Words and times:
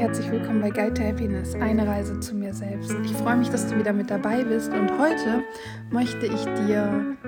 herzlich 0.00 0.30
willkommen 0.30 0.62
bei 0.62 0.70
Guide 0.70 0.94
to 0.94 1.02
Happiness, 1.02 1.54
eine 1.56 1.86
Reise 1.86 2.18
zu 2.20 2.34
mir 2.34 2.54
selbst. 2.54 2.90
Ich 3.04 3.12
freue 3.12 3.36
mich, 3.36 3.50
dass 3.50 3.66
du 3.66 3.76
wieder 3.76 3.92
mit 3.92 4.08
dabei 4.08 4.44
bist 4.44 4.72
und 4.72 4.98
heute 4.98 5.44
möchte 5.90 6.24
ich 6.24 6.42
dir 6.42 7.18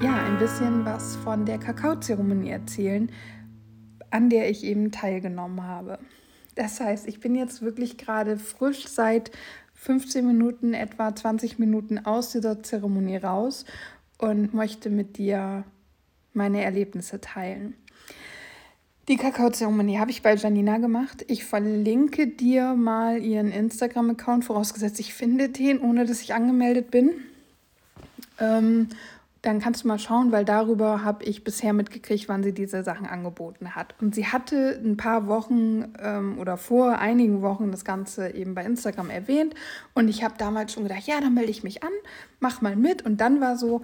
ja 0.00 0.24
ein 0.24 0.38
bisschen 0.38 0.84
was 0.84 1.16
von 1.16 1.44
der 1.44 1.58
Kakaozeremonie 1.58 2.50
erzählen, 2.50 3.10
an 4.12 4.30
der 4.30 4.48
ich 4.48 4.62
eben 4.62 4.92
teilgenommen 4.92 5.64
habe. 5.64 5.98
Das 6.54 6.78
heißt, 6.78 7.08
ich 7.08 7.18
bin 7.18 7.34
jetzt 7.34 7.60
wirklich 7.62 7.98
gerade 7.98 8.36
frisch 8.36 8.86
seit 8.86 9.32
15 9.74 10.24
Minuten, 10.24 10.74
etwa 10.74 11.12
20 11.12 11.58
Minuten 11.58 11.98
aus 11.98 12.30
dieser 12.30 12.62
Zeremonie 12.62 13.16
raus 13.16 13.64
und 14.18 14.54
möchte 14.54 14.90
mit 14.90 15.18
dir 15.18 15.64
meine 16.34 16.62
Erlebnisse 16.62 17.20
teilen. 17.20 17.74
Die 19.08 19.16
Kakaozeremonie 19.16 19.98
habe 19.98 20.10
ich 20.10 20.22
bei 20.22 20.34
Janina 20.34 20.78
gemacht. 20.78 21.24
Ich 21.28 21.44
verlinke 21.44 22.26
dir 22.26 22.74
mal 22.74 23.22
ihren 23.22 23.52
Instagram-Account, 23.52 24.44
vorausgesetzt 24.44 24.98
ich 24.98 25.14
finde 25.14 25.48
den, 25.48 25.78
ohne 25.78 26.06
dass 26.06 26.22
ich 26.22 26.34
angemeldet 26.34 26.90
bin. 26.90 27.12
Ähm, 28.40 28.88
dann 29.42 29.60
kannst 29.60 29.84
du 29.84 29.88
mal 29.88 30.00
schauen, 30.00 30.32
weil 30.32 30.44
darüber 30.44 31.04
habe 31.04 31.24
ich 31.24 31.44
bisher 31.44 31.72
mitgekriegt, 31.72 32.28
wann 32.28 32.42
sie 32.42 32.50
diese 32.50 32.82
Sachen 32.82 33.06
angeboten 33.06 33.76
hat. 33.76 33.94
Und 34.00 34.12
sie 34.12 34.26
hatte 34.26 34.80
ein 34.84 34.96
paar 34.96 35.28
Wochen 35.28 35.84
ähm, 36.02 36.36
oder 36.40 36.56
vor 36.56 36.98
einigen 36.98 37.42
Wochen 37.42 37.70
das 37.70 37.84
Ganze 37.84 38.34
eben 38.34 38.56
bei 38.56 38.64
Instagram 38.64 39.08
erwähnt. 39.08 39.54
Und 39.94 40.08
ich 40.08 40.24
habe 40.24 40.34
damals 40.36 40.72
schon 40.72 40.82
gedacht, 40.82 41.06
ja, 41.06 41.20
dann 41.20 41.34
melde 41.34 41.52
ich 41.52 41.62
mich 41.62 41.84
an, 41.84 41.92
mach 42.40 42.60
mal 42.60 42.74
mit. 42.74 43.02
Und 43.02 43.20
dann 43.20 43.40
war 43.40 43.56
so, 43.56 43.82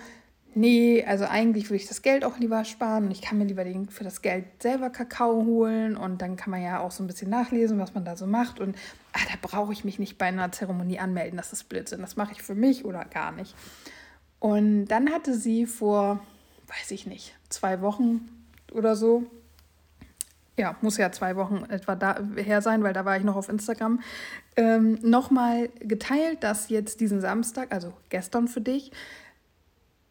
nee, 0.54 1.04
also 1.04 1.24
eigentlich 1.24 1.66
würde 1.66 1.82
ich 1.82 1.88
das 1.88 2.02
Geld 2.02 2.24
auch 2.24 2.38
lieber 2.38 2.64
sparen 2.64 3.04
und 3.04 3.10
ich 3.10 3.22
kann 3.22 3.38
mir 3.38 3.44
lieber 3.44 3.64
den, 3.64 3.88
für 3.88 4.04
das 4.04 4.22
Geld 4.22 4.44
selber 4.62 4.90
Kakao 4.90 5.44
holen 5.44 5.96
und 5.96 6.22
dann 6.22 6.36
kann 6.36 6.50
man 6.50 6.62
ja 6.62 6.80
auch 6.80 6.90
so 6.90 7.02
ein 7.02 7.06
bisschen 7.06 7.30
nachlesen, 7.30 7.78
was 7.78 7.94
man 7.94 8.04
da 8.04 8.16
so 8.16 8.26
macht 8.26 8.60
und 8.60 8.76
ah, 9.12 9.20
da 9.30 9.34
brauche 9.40 9.72
ich 9.72 9.84
mich 9.84 9.98
nicht 9.98 10.18
bei 10.18 10.26
einer 10.26 10.52
Zeremonie 10.52 10.98
anmelden, 10.98 11.36
das 11.36 11.52
ist 11.52 11.68
Blödsinn, 11.68 12.00
das 12.00 12.16
mache 12.16 12.32
ich 12.32 12.42
für 12.42 12.54
mich 12.54 12.84
oder 12.84 13.04
gar 13.04 13.32
nicht. 13.32 13.54
Und 14.38 14.86
dann 14.86 15.10
hatte 15.10 15.34
sie 15.34 15.66
vor, 15.66 16.20
weiß 16.66 16.90
ich 16.90 17.06
nicht, 17.06 17.34
zwei 17.48 17.80
Wochen 17.80 18.28
oder 18.72 18.96
so, 18.96 19.24
ja, 20.56 20.76
muss 20.82 20.96
ja 20.98 21.10
zwei 21.12 21.36
Wochen 21.36 21.64
etwa 21.68 21.94
da 21.94 22.18
her 22.36 22.60
sein, 22.60 22.82
weil 22.82 22.92
da 22.92 23.04
war 23.04 23.16
ich 23.16 23.24
noch 23.24 23.36
auf 23.36 23.48
Instagram, 23.48 24.00
ähm, 24.56 24.98
nochmal 25.02 25.70
geteilt, 25.80 26.42
dass 26.42 26.68
jetzt 26.68 27.00
diesen 27.00 27.20
Samstag, 27.20 27.72
also 27.72 27.92
gestern 28.10 28.48
für 28.48 28.60
dich, 28.60 28.92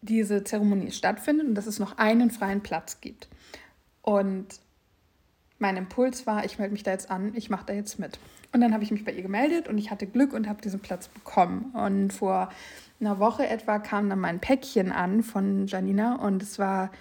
diese 0.02 0.44
Zeremonie 0.44 0.92
stattfindet 0.92 1.48
und 1.48 1.56
dass 1.56 1.68
es 1.68 1.80
noch 1.80 1.98
einen 1.98 2.32
freien 2.32 2.62
Platz 2.62 3.02
gibt. 3.02 3.28
Und 4.02 4.48
mein 5.60 5.78
Impuls 5.78 6.26
war, 6.26 6.44
ich 6.44 6.58
melde 6.58 6.74
mich 6.74 6.84
da 6.84 6.92
jetzt 6.92 7.12
an, 7.12 7.34
ich 7.36 7.50
mache 7.50 7.68
da 7.68 7.74
jetzt 7.74 8.00
mit. 8.00 8.20
Und 8.52 8.62
dann 8.62 8.74
habe 8.74 8.84
ich 8.84 8.92
mich 8.92 9.06
bei 9.06 9.12
ihr 9.12 9.22
gemeldet 9.22 9.68
und 9.68 9.78
ich 9.78 9.92
hatte 9.92 10.08
Glück 10.08 10.34
und 10.34 10.50
habe 10.50 10.62
diesen 10.62 10.80
Platz 10.80 11.08
bekommen. 11.08 11.72
Und 11.74 12.12
vor 12.12 12.50
einer 13.00 13.20
Woche 13.20 13.48
etwa 13.48 13.80
kam 13.80 14.10
dann 14.10 14.20
mein 14.20 14.40
Päckchen 14.40 14.92
an 14.92 15.24
von 15.24 15.68
Janina 15.68 16.16
und 16.16 16.44
es 16.44 16.60
war 16.60 16.92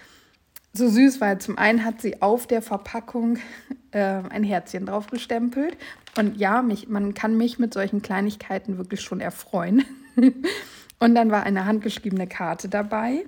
so 0.73 0.89
süß, 0.89 1.21
weil 1.21 1.39
zum 1.41 1.59
einen 1.59 1.85
hat 1.85 2.01
sie 2.01 2.23
auf 2.23 2.47
der 2.47 2.63
Verpackung 2.63 3.39
äh, 3.91 4.23
ein 4.29 4.45
Herzchen 4.45 4.87
drauf 4.87 5.09
gestempelt. 5.09 5.77
Und 6.17 6.37
ja, 6.37 6.63
mich, 6.63 6.89
man 6.89 7.15
kann 7.15 7.37
mich 7.37 7.59
mit 7.59 7.75
solchen 7.75 8.03
Kleinigkeiten 8.03 8.79
wirklich 8.79 9.01
schon 9.01 9.21
erfreuen. 9.21 9.85
Und 11.01 11.15
dann 11.15 11.31
war 11.31 11.43
eine 11.43 11.65
handgeschriebene 11.65 12.27
Karte 12.27 12.69
dabei, 12.69 13.25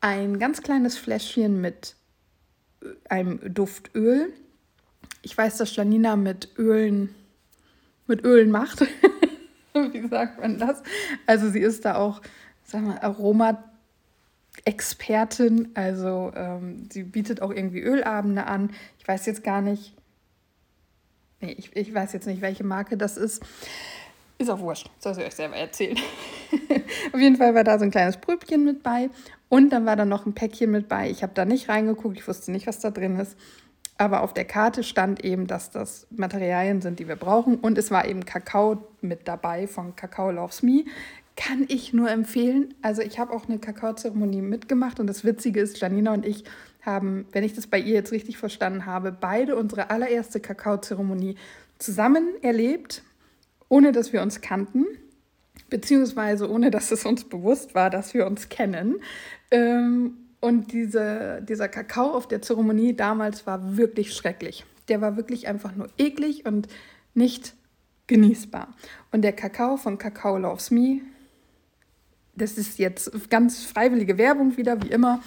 ein 0.00 0.38
ganz 0.38 0.62
kleines 0.62 0.96
Fläschchen 0.96 1.60
mit 1.60 1.96
äh, 2.80 2.86
einem 3.10 3.40
Duftöl. 3.52 4.32
Ich 5.20 5.36
weiß, 5.36 5.58
dass 5.58 5.74
Janina 5.76 6.16
mit 6.16 6.56
Ölen, 6.58 7.14
mit 8.06 8.24
Ölen 8.24 8.50
macht. 8.50 8.86
Wie 9.74 10.08
sagt 10.08 10.40
man 10.40 10.58
das? 10.58 10.82
Also 11.26 11.50
sie 11.50 11.60
ist 11.60 11.84
da 11.84 11.96
auch, 11.96 12.22
sagen 12.64 12.86
wir, 12.86 13.02
Aroma. 13.02 13.62
Expertin, 14.64 15.70
also 15.74 16.30
ähm, 16.36 16.86
sie 16.92 17.04
bietet 17.04 17.40
auch 17.40 17.50
irgendwie 17.50 17.80
Ölabende 17.80 18.46
an. 18.46 18.70
Ich 18.98 19.08
weiß 19.08 19.24
jetzt 19.26 19.42
gar 19.42 19.62
nicht, 19.62 19.94
nee, 21.40 21.52
ich, 21.52 21.74
ich 21.74 21.92
weiß 21.92 22.12
jetzt 22.12 22.26
nicht, 22.26 22.42
welche 22.42 22.62
Marke 22.62 22.98
das 22.98 23.16
ist. 23.16 23.42
Ist 24.42 24.48
auch 24.48 24.58
wurscht, 24.58 24.90
soll 24.98 25.12
ich 25.12 25.24
euch 25.24 25.34
selber 25.36 25.54
erzählen. 25.54 25.96
Auf 27.12 27.20
jeden 27.20 27.36
Fall 27.36 27.54
war 27.54 27.62
da 27.62 27.78
so 27.78 27.84
ein 27.84 27.92
kleines 27.92 28.16
Pröbchen 28.16 28.64
mit 28.64 28.82
bei 28.82 29.08
und 29.48 29.70
dann 29.70 29.86
war 29.86 29.94
da 29.94 30.04
noch 30.04 30.26
ein 30.26 30.34
Päckchen 30.34 30.72
mit 30.72 30.88
bei. 30.88 31.08
Ich 31.10 31.22
habe 31.22 31.32
da 31.32 31.44
nicht 31.44 31.68
reingeguckt, 31.68 32.18
ich 32.18 32.26
wusste 32.26 32.50
nicht, 32.50 32.66
was 32.66 32.80
da 32.80 32.90
drin 32.90 33.20
ist. 33.20 33.36
Aber 33.98 34.22
auf 34.22 34.34
der 34.34 34.44
Karte 34.44 34.82
stand 34.82 35.24
eben, 35.24 35.46
dass 35.46 35.70
das 35.70 36.08
Materialien 36.10 36.82
sind, 36.82 36.98
die 36.98 37.06
wir 37.06 37.14
brauchen. 37.14 37.54
Und 37.54 37.78
es 37.78 37.92
war 37.92 38.04
eben 38.04 38.24
Kakao 38.24 38.84
mit 39.00 39.28
dabei 39.28 39.68
von 39.68 39.94
Kakao 39.94 40.32
Loves 40.32 40.64
Me. 40.64 40.86
Kann 41.36 41.66
ich 41.68 41.92
nur 41.92 42.10
empfehlen. 42.10 42.74
Also 42.82 43.00
ich 43.00 43.20
habe 43.20 43.32
auch 43.32 43.48
eine 43.48 43.60
Kakaozeremonie 43.60 44.42
mitgemacht 44.42 44.98
und 44.98 45.06
das 45.06 45.22
Witzige 45.22 45.60
ist, 45.60 45.80
Janina 45.80 46.14
und 46.14 46.26
ich 46.26 46.42
haben, 46.84 47.26
wenn 47.30 47.44
ich 47.44 47.54
das 47.54 47.68
bei 47.68 47.78
ihr 47.78 47.94
jetzt 47.94 48.10
richtig 48.10 48.38
verstanden 48.38 48.86
habe, 48.86 49.12
beide 49.12 49.54
unsere 49.54 49.90
allererste 49.90 50.40
Kakaozeremonie 50.40 51.36
zusammen 51.78 52.26
erlebt, 52.42 53.04
ohne 53.72 53.92
dass 53.92 54.12
wir 54.12 54.20
uns 54.20 54.42
kannten 54.42 54.84
beziehungsweise 55.70 56.50
ohne 56.50 56.70
dass 56.70 56.90
es 56.90 57.06
uns 57.06 57.24
bewusst 57.24 57.74
war, 57.74 57.88
dass 57.88 58.12
wir 58.12 58.26
uns 58.26 58.50
kennen. 58.50 58.96
Ähm, 59.50 60.18
und 60.40 60.72
diese, 60.72 61.40
dieser 61.48 61.68
Kakao 61.68 62.10
auf 62.10 62.28
der 62.28 62.42
Zeremonie 62.42 62.94
damals 62.94 63.46
war 63.46 63.78
wirklich 63.78 64.12
schrecklich. 64.12 64.66
Der 64.88 65.00
war 65.00 65.16
wirklich 65.16 65.48
einfach 65.48 65.74
nur 65.74 65.88
eklig 65.96 66.44
und 66.44 66.68
nicht 67.14 67.54
genießbar. 68.08 68.74
Und 69.10 69.22
der 69.22 69.32
Kakao 69.32 69.78
von 69.78 69.96
Kakao 69.96 70.36
Loves 70.36 70.70
Me, 70.70 71.00
das 72.34 72.58
ist 72.58 72.78
jetzt 72.78 73.30
ganz 73.30 73.64
freiwillige 73.64 74.18
Werbung 74.18 74.58
wieder, 74.58 74.82
wie 74.82 74.90
immer. 74.90 75.22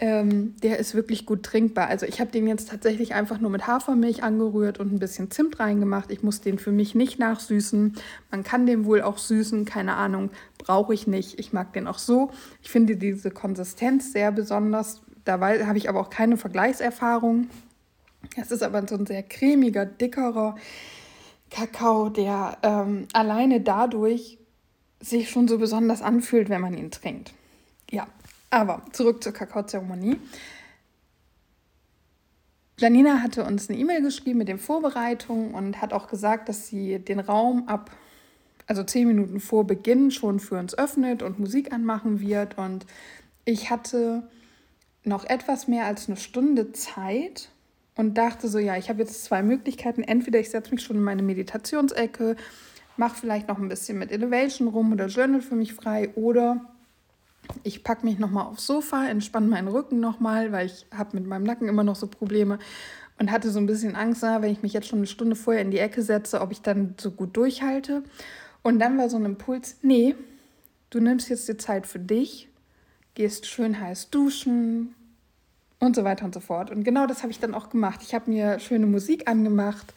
Ähm, 0.00 0.56
der 0.60 0.80
ist 0.80 0.94
wirklich 0.94 1.24
gut 1.24 1.44
trinkbar. 1.44 1.86
Also 1.86 2.04
ich 2.04 2.20
habe 2.20 2.32
den 2.32 2.48
jetzt 2.48 2.68
tatsächlich 2.68 3.14
einfach 3.14 3.38
nur 3.38 3.50
mit 3.50 3.68
Hafermilch 3.68 4.24
angerührt 4.24 4.80
und 4.80 4.92
ein 4.92 4.98
bisschen 4.98 5.30
Zimt 5.30 5.60
reingemacht. 5.60 6.10
Ich 6.10 6.22
muss 6.24 6.40
den 6.40 6.58
für 6.58 6.72
mich 6.72 6.96
nicht 6.96 7.20
nachsüßen. 7.20 7.94
Man 8.30 8.42
kann 8.42 8.66
den 8.66 8.86
wohl 8.86 9.02
auch 9.02 9.18
süßen, 9.18 9.64
keine 9.64 9.94
Ahnung, 9.94 10.30
brauche 10.58 10.94
ich 10.94 11.06
nicht. 11.06 11.38
Ich 11.38 11.52
mag 11.52 11.72
den 11.74 11.86
auch 11.86 11.98
so. 11.98 12.32
Ich 12.60 12.70
finde 12.70 12.96
diese 12.96 13.30
Konsistenz 13.30 14.12
sehr 14.12 14.32
besonders. 14.32 15.00
Dabei 15.24 15.64
habe 15.64 15.78
ich 15.78 15.88
aber 15.88 16.00
auch 16.00 16.10
keine 16.10 16.36
Vergleichserfahrung. 16.36 17.48
Es 18.36 18.50
ist 18.50 18.64
aber 18.64 18.86
so 18.88 18.96
ein 18.96 19.06
sehr 19.06 19.22
cremiger, 19.22 19.86
dickerer 19.86 20.56
Kakao, 21.50 22.08
der 22.08 22.58
ähm, 22.62 23.06
alleine 23.12 23.60
dadurch 23.60 24.38
sich 25.00 25.30
schon 25.30 25.46
so 25.46 25.58
besonders 25.58 26.02
anfühlt, 26.02 26.48
wenn 26.48 26.60
man 26.60 26.76
ihn 26.76 26.90
trinkt. 26.90 27.32
Ja, 27.90 28.08
aber 28.54 28.82
zurück 28.92 29.22
zur 29.22 29.32
Kakaozeremonie. 29.32 30.18
Janina 32.78 33.22
hatte 33.22 33.44
uns 33.44 33.68
eine 33.68 33.78
E-Mail 33.78 34.02
geschrieben 34.02 34.38
mit 34.38 34.48
den 34.48 34.58
Vorbereitungen 34.58 35.54
und 35.54 35.80
hat 35.80 35.92
auch 35.92 36.08
gesagt, 36.08 36.48
dass 36.48 36.66
sie 36.66 36.98
den 36.98 37.20
Raum 37.20 37.68
ab, 37.68 37.90
also 38.66 38.82
zehn 38.82 39.06
Minuten 39.06 39.38
vor 39.40 39.64
Beginn 39.66 40.10
schon 40.10 40.40
für 40.40 40.58
uns 40.58 40.76
öffnet 40.76 41.22
und 41.22 41.38
Musik 41.38 41.72
anmachen 41.72 42.20
wird. 42.20 42.58
Und 42.58 42.84
ich 43.44 43.70
hatte 43.70 44.28
noch 45.04 45.24
etwas 45.24 45.68
mehr 45.68 45.84
als 45.86 46.08
eine 46.08 46.16
Stunde 46.16 46.72
Zeit 46.72 47.50
und 47.94 48.18
dachte 48.18 48.48
so, 48.48 48.58
ja, 48.58 48.76
ich 48.76 48.88
habe 48.88 49.00
jetzt 49.00 49.24
zwei 49.24 49.42
Möglichkeiten. 49.42 50.02
Entweder 50.02 50.40
ich 50.40 50.50
setze 50.50 50.72
mich 50.72 50.82
schon 50.82 50.96
in 50.96 51.02
meine 51.02 51.22
Meditationsecke, 51.22 52.34
mache 52.96 53.16
vielleicht 53.20 53.46
noch 53.46 53.58
ein 53.58 53.68
bisschen 53.68 53.98
mit 53.98 54.10
Elevation 54.10 54.66
rum 54.66 54.92
oder 54.92 55.06
Journal 55.06 55.42
für 55.42 55.54
mich 55.54 55.74
frei 55.74 56.10
oder 56.16 56.73
ich 57.62 57.84
packe 57.84 58.04
mich 58.04 58.18
nochmal 58.18 58.46
aufs 58.46 58.66
Sofa, 58.66 59.06
entspanne 59.06 59.46
meinen 59.46 59.68
Rücken 59.68 60.00
nochmal, 60.00 60.52
weil 60.52 60.66
ich 60.66 60.86
habe 60.94 61.16
mit 61.16 61.26
meinem 61.26 61.44
Nacken 61.44 61.68
immer 61.68 61.84
noch 61.84 61.96
so 61.96 62.06
Probleme 62.06 62.58
und 63.18 63.30
hatte 63.30 63.50
so 63.50 63.58
ein 63.58 63.66
bisschen 63.66 63.94
Angst, 63.94 64.22
wenn 64.22 64.50
ich 64.50 64.62
mich 64.62 64.72
jetzt 64.72 64.88
schon 64.88 65.00
eine 65.00 65.06
Stunde 65.06 65.36
vorher 65.36 65.62
in 65.62 65.70
die 65.70 65.78
Ecke 65.78 66.02
setze, 66.02 66.40
ob 66.40 66.52
ich 66.52 66.62
dann 66.62 66.94
so 66.98 67.10
gut 67.10 67.36
durchhalte. 67.36 68.02
Und 68.62 68.78
dann 68.78 68.98
war 68.98 69.08
so 69.08 69.16
ein 69.16 69.24
Impuls, 69.24 69.76
nee, 69.82 70.14
du 70.90 71.00
nimmst 71.00 71.28
jetzt 71.28 71.48
die 71.48 71.56
Zeit 71.56 71.86
für 71.86 71.98
dich, 71.98 72.48
gehst 73.14 73.46
schön 73.46 73.80
heiß 73.80 74.10
duschen 74.10 74.94
und 75.78 75.94
so 75.94 76.04
weiter 76.04 76.24
und 76.24 76.34
so 76.34 76.40
fort. 76.40 76.70
Und 76.70 76.82
genau 76.82 77.06
das 77.06 77.22
habe 77.22 77.30
ich 77.30 77.38
dann 77.38 77.54
auch 77.54 77.68
gemacht. 77.68 78.00
Ich 78.02 78.14
habe 78.14 78.30
mir 78.30 78.58
schöne 78.58 78.86
Musik 78.86 79.28
angemacht, 79.28 79.94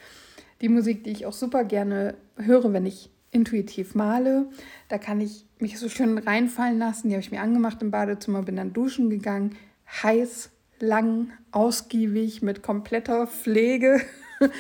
die 0.62 0.69
Musik, 0.69 1.04
die 1.04 1.12
ich 1.12 1.25
auch 1.25 1.33
super 1.33 1.63
gerne 1.63 2.16
höre, 2.36 2.74
wenn 2.74 2.86
ich 2.86 3.10
intuitiv 3.31 3.95
male. 3.95 4.47
Da 4.89 4.97
kann 4.97 5.21
ich 5.21 5.45
mich 5.59 5.79
so 5.79 5.89
schön 5.89 6.18
reinfallen 6.18 6.79
lassen. 6.79 7.09
Die 7.09 7.15
habe 7.15 7.21
ich 7.21 7.31
mir 7.31 7.41
angemacht 7.41 7.81
im 7.81 7.91
Badezimmer, 7.91 8.44
bin 8.44 8.56
dann 8.56 8.74
duschen 8.74 9.09
gegangen. 9.09 9.56
Heiß, 10.03 10.50
lang, 10.79 11.31
ausgiebig, 11.51 12.41
mit 12.41 12.63
kompletter 12.63 13.27
Pflege. 13.27 14.01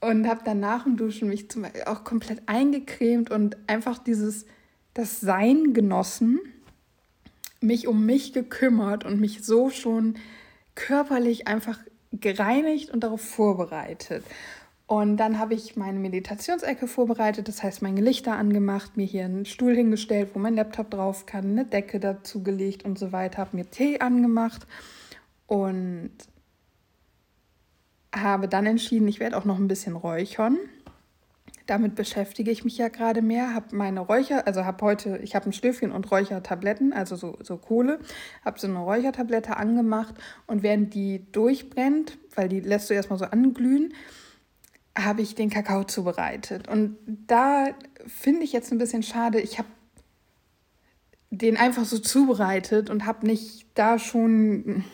und 0.00 0.28
habe 0.28 0.40
dann 0.44 0.60
nach 0.60 0.84
dem 0.84 0.96
Duschen 0.96 1.28
mich 1.28 1.50
zum 1.50 1.62
Beispiel 1.62 1.82
auch 1.82 2.04
komplett 2.04 2.42
eingecremt 2.46 3.30
und 3.30 3.56
einfach 3.66 3.98
dieses, 3.98 4.46
das 4.94 5.20
Sein 5.20 5.74
genossen, 5.74 6.40
mich 7.60 7.88
um 7.88 8.06
mich 8.06 8.32
gekümmert 8.32 9.04
und 9.04 9.20
mich 9.20 9.44
so 9.44 9.70
schon 9.70 10.16
körperlich 10.74 11.48
einfach 11.48 11.78
gereinigt 12.12 12.90
und 12.90 13.00
darauf 13.00 13.20
vorbereitet. 13.20 14.24
Und 14.86 15.16
dann 15.16 15.40
habe 15.40 15.54
ich 15.54 15.76
meine 15.76 15.98
Meditationsecke 15.98 16.86
vorbereitet, 16.86 17.48
das 17.48 17.62
heißt 17.62 17.82
meine 17.82 18.00
Lichter 18.00 18.36
angemacht, 18.36 18.96
mir 18.96 19.04
hier 19.04 19.24
einen 19.24 19.44
Stuhl 19.44 19.74
hingestellt, 19.74 20.30
wo 20.34 20.38
mein 20.38 20.54
Laptop 20.54 20.90
drauf 20.90 21.26
kann, 21.26 21.50
eine 21.50 21.64
Decke 21.64 21.98
dazu 21.98 22.44
gelegt 22.44 22.84
und 22.84 22.96
so 22.96 23.10
weiter, 23.10 23.38
habe 23.38 23.56
mir 23.56 23.68
Tee 23.68 23.98
angemacht 23.98 24.64
und 25.48 26.12
habe 28.14 28.46
dann 28.46 28.64
entschieden, 28.66 29.08
ich 29.08 29.18
werde 29.18 29.36
auch 29.36 29.44
noch 29.44 29.58
ein 29.58 29.66
bisschen 29.66 29.96
räuchern. 29.96 30.56
Damit 31.66 31.96
beschäftige 31.96 32.52
ich 32.52 32.64
mich 32.64 32.78
ja 32.78 32.86
gerade 32.86 33.22
mehr, 33.22 33.54
habe 33.54 33.74
meine 33.74 33.98
Räucher, 33.98 34.46
also 34.46 34.64
habe 34.64 34.84
heute, 34.84 35.18
ich 35.18 35.34
habe 35.34 35.46
ein 35.46 35.52
Stöfchen 35.52 35.90
und 35.90 36.08
Räuchertabletten, 36.12 36.92
also 36.92 37.16
so, 37.16 37.36
so 37.42 37.56
Kohle, 37.56 37.98
habe 38.44 38.60
so 38.60 38.68
eine 38.68 38.78
Räuchertablette 38.78 39.56
angemacht 39.56 40.14
und 40.46 40.62
während 40.62 40.94
die 40.94 41.26
durchbrennt, 41.32 42.18
weil 42.36 42.48
die 42.48 42.60
lässt 42.60 42.88
du 42.88 42.94
erstmal 42.94 43.18
so 43.18 43.24
anglühen, 43.24 43.92
habe 44.96 45.22
ich 45.22 45.34
den 45.34 45.50
Kakao 45.50 45.84
zubereitet. 45.84 46.68
Und 46.68 46.96
da 47.26 47.66
finde 48.06 48.42
ich 48.42 48.52
jetzt 48.52 48.72
ein 48.72 48.78
bisschen 48.78 49.02
schade, 49.02 49.40
ich 49.40 49.58
habe 49.58 49.68
den 51.30 51.56
einfach 51.56 51.84
so 51.84 51.98
zubereitet 51.98 52.88
und 52.88 53.04
habe 53.04 53.26
nicht 53.26 53.66
da 53.74 53.98
schon, 53.98 54.84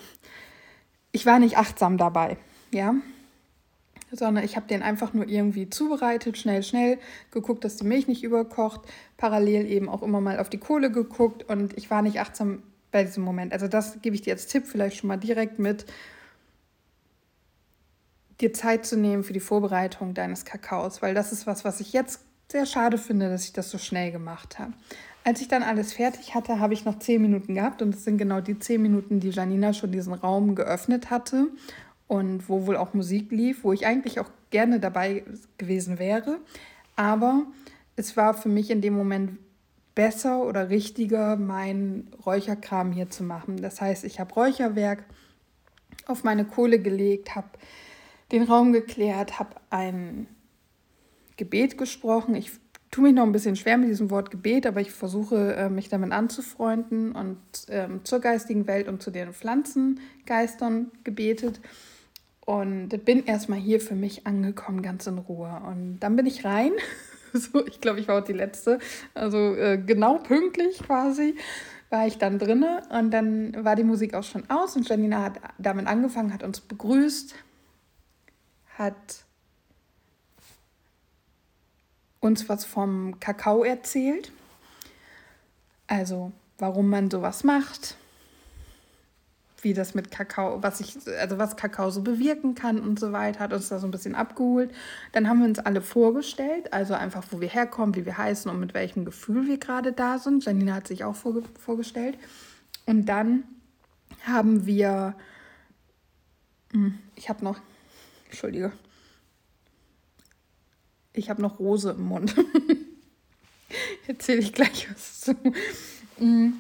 ich 1.12 1.24
war 1.26 1.38
nicht 1.38 1.56
achtsam 1.56 1.98
dabei, 1.98 2.36
ja, 2.72 2.94
sondern 4.10 4.44
ich 4.44 4.56
habe 4.56 4.66
den 4.66 4.82
einfach 4.82 5.12
nur 5.14 5.28
irgendwie 5.28 5.70
zubereitet, 5.70 6.36
schnell, 6.36 6.62
schnell, 6.62 6.98
geguckt, 7.30 7.64
dass 7.64 7.76
die 7.76 7.84
Milch 7.84 8.08
nicht 8.08 8.24
überkocht, 8.24 8.80
parallel 9.16 9.66
eben 9.70 9.88
auch 9.88 10.02
immer 10.02 10.20
mal 10.20 10.38
auf 10.38 10.50
die 10.50 10.58
Kohle 10.58 10.90
geguckt 10.90 11.48
und 11.48 11.76
ich 11.76 11.90
war 11.90 12.02
nicht 12.02 12.20
achtsam 12.20 12.62
bei 12.90 13.04
diesem 13.04 13.24
Moment. 13.24 13.52
Also 13.52 13.68
das 13.68 14.00
gebe 14.02 14.16
ich 14.16 14.22
dir 14.22 14.34
als 14.34 14.46
Tipp 14.46 14.66
vielleicht 14.66 14.98
schon 14.98 15.08
mal 15.08 15.16
direkt 15.16 15.58
mit 15.58 15.86
dir 18.40 18.52
Zeit 18.52 18.86
zu 18.86 18.96
nehmen 18.96 19.24
für 19.24 19.32
die 19.32 19.40
Vorbereitung 19.40 20.14
deines 20.14 20.44
Kakaos, 20.44 21.02
weil 21.02 21.14
das 21.14 21.32
ist 21.32 21.46
was, 21.46 21.64
was 21.64 21.80
ich 21.80 21.92
jetzt 21.92 22.20
sehr 22.50 22.66
schade 22.66 22.98
finde, 22.98 23.30
dass 23.30 23.44
ich 23.44 23.52
das 23.52 23.70
so 23.70 23.78
schnell 23.78 24.12
gemacht 24.12 24.58
habe. 24.58 24.72
Als 25.24 25.40
ich 25.40 25.48
dann 25.48 25.62
alles 25.62 25.92
fertig 25.92 26.34
hatte, 26.34 26.58
habe 26.58 26.74
ich 26.74 26.84
noch 26.84 26.98
zehn 26.98 27.22
Minuten 27.22 27.54
gehabt 27.54 27.80
und 27.80 27.94
es 27.94 28.04
sind 28.04 28.18
genau 28.18 28.40
die 28.40 28.58
zehn 28.58 28.82
Minuten, 28.82 29.20
die 29.20 29.30
Janina 29.30 29.72
schon 29.72 29.92
diesen 29.92 30.14
Raum 30.14 30.54
geöffnet 30.54 31.10
hatte 31.10 31.46
und 32.08 32.48
wo 32.48 32.66
wohl 32.66 32.76
auch 32.76 32.92
Musik 32.92 33.30
lief, 33.30 33.62
wo 33.62 33.72
ich 33.72 33.86
eigentlich 33.86 34.18
auch 34.18 34.30
gerne 34.50 34.80
dabei 34.80 35.22
gewesen 35.58 35.98
wäre. 35.98 36.38
Aber 36.96 37.44
es 37.96 38.16
war 38.16 38.34
für 38.34 38.48
mich 38.48 38.70
in 38.70 38.80
dem 38.80 38.94
Moment 38.94 39.38
besser 39.94 40.44
oder 40.44 40.70
richtiger, 40.70 41.36
meinen 41.36 42.10
Räucherkram 42.24 42.92
hier 42.92 43.08
zu 43.08 43.22
machen. 43.22 43.62
Das 43.62 43.80
heißt, 43.80 44.04
ich 44.04 44.18
habe 44.20 44.34
Räucherwerk 44.34 45.04
auf 46.06 46.24
meine 46.24 46.44
Kohle 46.44 46.80
gelegt, 46.80 47.34
habe 47.34 47.48
den 48.32 48.42
Raum 48.42 48.72
geklärt, 48.72 49.38
habe 49.38 49.56
ein 49.70 50.26
Gebet 51.36 51.78
gesprochen. 51.78 52.34
Ich 52.34 52.50
tue 52.90 53.04
mich 53.04 53.14
noch 53.14 53.24
ein 53.24 53.32
bisschen 53.32 53.56
schwer 53.56 53.78
mit 53.78 53.88
diesem 53.88 54.10
Wort 54.10 54.30
Gebet, 54.30 54.66
aber 54.66 54.80
ich 54.80 54.92
versuche 54.92 55.54
äh, 55.54 55.70
mich 55.70 55.88
damit 55.88 56.12
anzufreunden 56.12 57.12
und 57.12 57.38
ähm, 57.68 58.00
zur 58.04 58.20
geistigen 58.20 58.66
Welt 58.66 58.88
und 58.88 59.02
zu 59.02 59.10
den 59.10 59.32
Pflanzengeistern 59.32 60.90
gebetet. 61.04 61.60
Und 62.44 62.88
bin 63.04 63.24
erstmal 63.24 63.60
hier 63.60 63.80
für 63.80 63.94
mich 63.94 64.26
angekommen, 64.26 64.82
ganz 64.82 65.06
in 65.06 65.18
Ruhe. 65.18 65.62
Und 65.64 66.00
dann 66.00 66.16
bin 66.16 66.26
ich 66.26 66.44
rein. 66.44 66.72
so, 67.32 67.64
ich 67.66 67.80
glaube, 67.80 68.00
ich 68.00 68.08
war 68.08 68.20
auch 68.20 68.24
die 68.24 68.32
Letzte. 68.32 68.78
Also 69.14 69.54
äh, 69.54 69.78
genau 69.78 70.18
pünktlich 70.18 70.80
quasi 70.80 71.36
war 71.88 72.06
ich 72.06 72.18
dann 72.18 72.38
drinne. 72.38 72.82
Und 72.90 73.12
dann 73.12 73.64
war 73.64 73.76
die 73.76 73.84
Musik 73.84 74.14
auch 74.14 74.24
schon 74.24 74.48
aus 74.50 74.76
und 74.76 74.88
Janina 74.88 75.22
hat 75.22 75.40
damit 75.58 75.86
angefangen, 75.86 76.32
hat 76.34 76.42
uns 76.42 76.60
begrüßt, 76.60 77.34
hat 78.82 79.24
uns 82.20 82.48
was 82.48 82.64
vom 82.64 83.18
Kakao 83.20 83.64
erzählt. 83.64 84.32
Also, 85.86 86.32
warum 86.58 86.88
man 86.88 87.10
sowas 87.10 87.44
macht, 87.44 87.96
wie 89.60 89.74
das 89.74 89.94
mit 89.94 90.10
Kakao, 90.10 90.62
was 90.62 90.80
ich, 90.80 90.96
also 91.20 91.38
was 91.38 91.56
Kakao 91.56 91.90
so 91.90 92.02
bewirken 92.02 92.54
kann 92.54 92.80
und 92.80 92.98
so 92.98 93.12
weiter, 93.12 93.40
hat 93.40 93.52
uns 93.52 93.68
da 93.68 93.78
so 93.78 93.86
ein 93.86 93.90
bisschen 93.90 94.14
abgeholt. 94.14 94.72
Dann 95.12 95.28
haben 95.28 95.40
wir 95.40 95.46
uns 95.46 95.58
alle 95.58 95.82
vorgestellt, 95.82 96.72
also 96.72 96.94
einfach, 96.94 97.24
wo 97.30 97.40
wir 97.40 97.48
herkommen, 97.48 97.94
wie 97.94 98.06
wir 98.06 98.18
heißen 98.18 98.50
und 98.50 98.60
mit 98.60 98.74
welchem 98.74 99.04
Gefühl 99.04 99.46
wir 99.46 99.58
gerade 99.58 99.92
da 99.92 100.18
sind. 100.18 100.44
Janina 100.44 100.74
hat 100.74 100.88
sich 100.88 101.04
auch 101.04 101.14
vorge 101.14 101.42
vorgestellt. 101.60 102.18
Und 102.86 103.06
dann 103.06 103.44
haben 104.26 104.66
wir, 104.66 105.14
hm, 106.72 106.98
ich 107.16 107.28
habe 107.28 107.44
noch 107.44 107.60
Entschuldige. 108.32 108.72
Ich 111.12 111.28
habe 111.28 111.42
noch 111.42 111.58
Rose 111.58 111.90
im 111.90 112.04
Mund. 112.04 112.34
Erzähle 114.06 114.40
ich 114.40 114.54
gleich 114.54 114.90
was 114.90 115.20
zu. 115.20 115.34
Mm. 116.18 116.54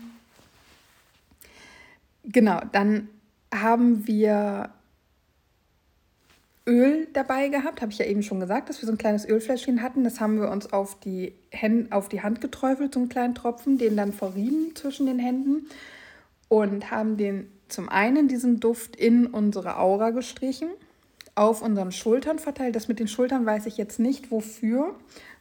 Genau, 2.24 2.60
dann 2.72 3.08
haben 3.52 4.06
wir 4.06 4.68
Öl 6.66 7.08
dabei 7.14 7.48
gehabt, 7.48 7.80
habe 7.80 7.90
ich 7.90 7.98
ja 7.98 8.04
eben 8.04 8.22
schon 8.22 8.38
gesagt, 8.38 8.68
dass 8.68 8.82
wir 8.82 8.86
so 8.86 8.92
ein 8.92 8.98
kleines 8.98 9.26
Ölfläschchen 9.26 9.80
hatten. 9.80 10.04
Das 10.04 10.20
haben 10.20 10.38
wir 10.38 10.50
uns 10.50 10.74
auf 10.74 11.00
die, 11.00 11.32
Hände, 11.50 11.90
auf 11.90 12.10
die 12.10 12.22
Hand 12.22 12.42
geträufelt, 12.42 12.92
so 12.92 13.00
einen 13.00 13.08
kleinen 13.08 13.34
Tropfen, 13.34 13.78
den 13.78 13.96
dann 13.96 14.12
verrieben 14.12 14.76
zwischen 14.76 15.06
den 15.06 15.18
Händen 15.18 15.68
und 16.48 16.90
haben 16.90 17.16
den 17.16 17.50
zum 17.68 17.88
einen 17.88 18.28
diesen 18.28 18.60
Duft 18.60 18.94
in 18.94 19.26
unsere 19.26 19.78
Aura 19.78 20.10
gestrichen 20.10 20.68
auf 21.34 21.62
unseren 21.62 21.92
Schultern 21.92 22.38
verteilt. 22.38 22.76
Das 22.76 22.88
mit 22.88 22.98
den 22.98 23.08
Schultern 23.08 23.46
weiß 23.46 23.66
ich 23.66 23.76
jetzt 23.76 23.98
nicht 23.98 24.30
wofür. 24.30 24.94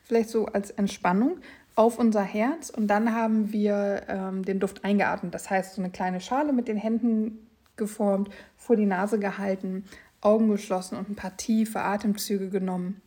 Vielleicht 0.03 0.29
so 0.29 0.45
als 0.45 0.71
Entspannung 0.71 1.37
auf 1.75 1.99
unser 1.99 2.21
Herz 2.21 2.69
und 2.69 2.87
dann 2.87 3.15
haben 3.15 3.51
wir 3.51 4.03
ähm, 4.07 4.43
den 4.43 4.59
Duft 4.59 4.83
eingeatmet. 4.83 5.33
Das 5.33 5.49
heißt, 5.49 5.75
so 5.75 5.81
eine 5.81 5.91
kleine 5.91 6.19
Schale 6.19 6.53
mit 6.53 6.67
den 6.67 6.77
Händen 6.77 7.47
geformt, 7.77 8.29
vor 8.57 8.75
die 8.75 8.85
Nase 8.85 9.19
gehalten, 9.19 9.85
Augen 10.19 10.49
geschlossen 10.49 10.97
und 10.97 11.09
ein 11.09 11.15
paar 11.15 11.37
tiefe 11.37 11.81
Atemzüge 11.81 12.49
genommen. 12.49 13.01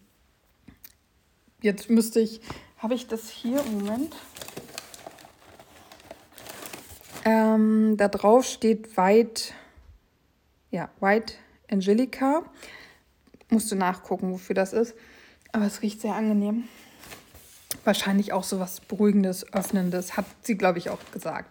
Jetzt 1.60 1.88
müsste 1.88 2.20
ich, 2.20 2.40
habe 2.78 2.94
ich 2.94 3.06
das 3.06 3.28
hier 3.28 3.62
Moment? 3.64 4.14
Ähm, 7.24 7.96
da 7.96 8.08
drauf 8.08 8.44
steht 8.44 8.96
White, 8.96 9.52
ja, 10.70 10.90
White 11.00 11.34
Angelica. 11.70 12.42
Musst 13.50 13.70
du 13.70 13.76
nachgucken, 13.76 14.32
wofür 14.32 14.54
das 14.54 14.72
ist. 14.72 14.94
Aber 15.52 15.66
es 15.66 15.82
riecht 15.82 16.00
sehr 16.00 16.14
angenehm. 16.14 16.64
Wahrscheinlich 17.84 18.32
auch 18.32 18.44
so 18.44 18.60
was 18.60 18.80
Beruhigendes, 18.80 19.52
Öffnendes, 19.52 20.16
hat 20.16 20.26
sie, 20.42 20.56
glaube 20.56 20.78
ich, 20.78 20.90
auch 20.90 20.98
gesagt. 21.12 21.50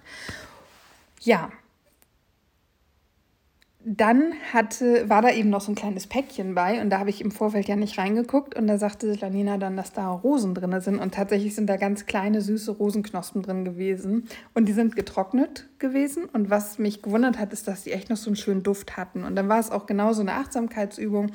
Ja, 1.21 1.51
dann 3.85 4.33
hatte, 4.53 5.09
war 5.09 5.21
da 5.21 5.31
eben 5.31 5.49
noch 5.49 5.59
so 5.59 5.71
ein 5.71 5.75
kleines 5.75 6.07
Päckchen 6.07 6.55
bei 6.55 6.81
und 6.81 6.89
da 6.89 6.99
habe 6.99 7.09
ich 7.09 7.19
im 7.19 7.31
Vorfeld 7.31 7.67
ja 7.67 7.75
nicht 7.75 7.97
reingeguckt 7.97 8.55
und 8.55 8.67
da 8.67 8.77
sagte 8.77 9.13
Lanina 9.13 9.57
dann, 9.57 9.75
dass 9.75 9.91
da 9.91 10.09
Rosen 10.09 10.55
drin 10.55 10.79
sind 10.79 10.99
und 10.99 11.13
tatsächlich 11.13 11.53
sind 11.53 11.67
da 11.67 11.75
ganz 11.75 12.05
kleine 12.05 12.41
süße 12.41 12.71
Rosenknospen 12.71 13.41
drin 13.41 13.65
gewesen 13.65 14.29
und 14.53 14.69
die 14.69 14.73
sind 14.73 14.95
getrocknet 14.95 15.67
gewesen 15.79 16.25
und 16.31 16.49
was 16.49 16.79
mich 16.79 17.01
gewundert 17.01 17.37
hat, 17.37 17.51
ist, 17.51 17.67
dass 17.67 17.83
die 17.83 17.91
echt 17.91 18.09
noch 18.09 18.17
so 18.17 18.29
einen 18.29 18.37
schönen 18.37 18.63
Duft 18.63 18.95
hatten 18.95 19.25
und 19.25 19.35
dann 19.35 19.49
war 19.49 19.59
es 19.59 19.69
auch 19.69 19.85
genau 19.85 20.13
so 20.13 20.21
eine 20.21 20.35
Achtsamkeitsübung, 20.35 21.31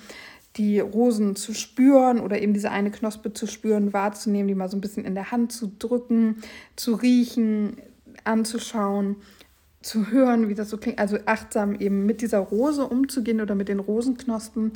die 0.56 0.80
Rosen 0.80 1.36
zu 1.36 1.52
spüren 1.52 2.18
oder 2.18 2.40
eben 2.40 2.54
diese 2.54 2.70
eine 2.70 2.90
Knospe 2.90 3.34
zu 3.34 3.46
spüren, 3.46 3.92
wahrzunehmen, 3.92 4.48
die 4.48 4.54
mal 4.54 4.70
so 4.70 4.76
ein 4.76 4.80
bisschen 4.80 5.04
in 5.04 5.14
der 5.14 5.30
Hand 5.30 5.52
zu 5.52 5.70
drücken, 5.78 6.42
zu 6.76 6.94
riechen, 6.94 7.76
anzuschauen 8.24 9.16
zu 9.88 10.10
hören, 10.10 10.50
wie 10.50 10.54
das 10.54 10.68
so 10.68 10.76
klingt, 10.76 10.98
also 10.98 11.16
achtsam 11.24 11.74
eben 11.74 12.04
mit 12.04 12.20
dieser 12.20 12.40
Rose 12.40 12.86
umzugehen 12.86 13.40
oder 13.40 13.54
mit 13.54 13.68
den 13.68 13.80
Rosenknospen 13.80 14.72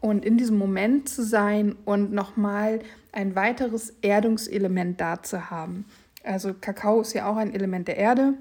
und 0.00 0.24
in 0.24 0.38
diesem 0.38 0.56
Moment 0.56 1.06
zu 1.06 1.22
sein 1.22 1.76
und 1.84 2.12
nochmal 2.12 2.80
ein 3.12 3.36
weiteres 3.36 3.92
Erdungselement 4.00 5.00
da 5.00 5.22
zu 5.22 5.50
haben. 5.50 5.84
Also 6.22 6.54
Kakao 6.58 7.02
ist 7.02 7.12
ja 7.12 7.26
auch 7.26 7.36
ein 7.36 7.52
Element 7.52 7.88
der 7.88 7.98
Erde 7.98 8.34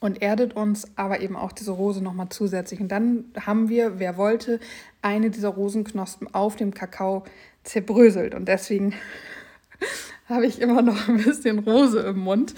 und 0.00 0.20
erdet 0.20 0.56
uns, 0.56 0.88
aber 0.96 1.20
eben 1.20 1.36
auch 1.36 1.52
diese 1.52 1.70
Rose 1.70 2.02
nochmal 2.02 2.28
zusätzlich. 2.30 2.80
Und 2.80 2.88
dann 2.88 3.26
haben 3.38 3.68
wir, 3.68 4.00
wer 4.00 4.16
wollte, 4.16 4.58
eine 5.00 5.30
dieser 5.30 5.50
Rosenknospen 5.50 6.34
auf 6.34 6.56
dem 6.56 6.74
Kakao 6.74 7.22
zerbröselt. 7.62 8.34
Und 8.34 8.48
deswegen 8.48 8.94
habe 10.28 10.46
ich 10.46 10.60
immer 10.60 10.82
noch 10.82 11.08
ein 11.08 11.18
bisschen 11.18 11.60
Rose 11.60 12.00
im 12.00 12.18
Mund, 12.18 12.54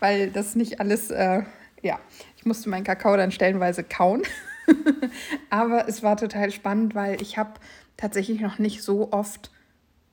weil 0.00 0.30
das 0.30 0.56
nicht 0.56 0.80
alles 0.80 1.10
äh, 1.10 1.42
ja, 1.84 2.00
ich 2.36 2.44
musste 2.44 2.68
meinen 2.68 2.84
Kakao 2.84 3.16
dann 3.16 3.30
stellenweise 3.30 3.84
kauen. 3.84 4.22
Aber 5.50 5.88
es 5.88 6.02
war 6.02 6.16
total 6.16 6.50
spannend, 6.50 6.94
weil 6.94 7.20
ich 7.20 7.38
habe 7.38 7.52
tatsächlich 7.96 8.40
noch 8.40 8.58
nicht 8.58 8.82
so 8.82 9.12
oft 9.12 9.50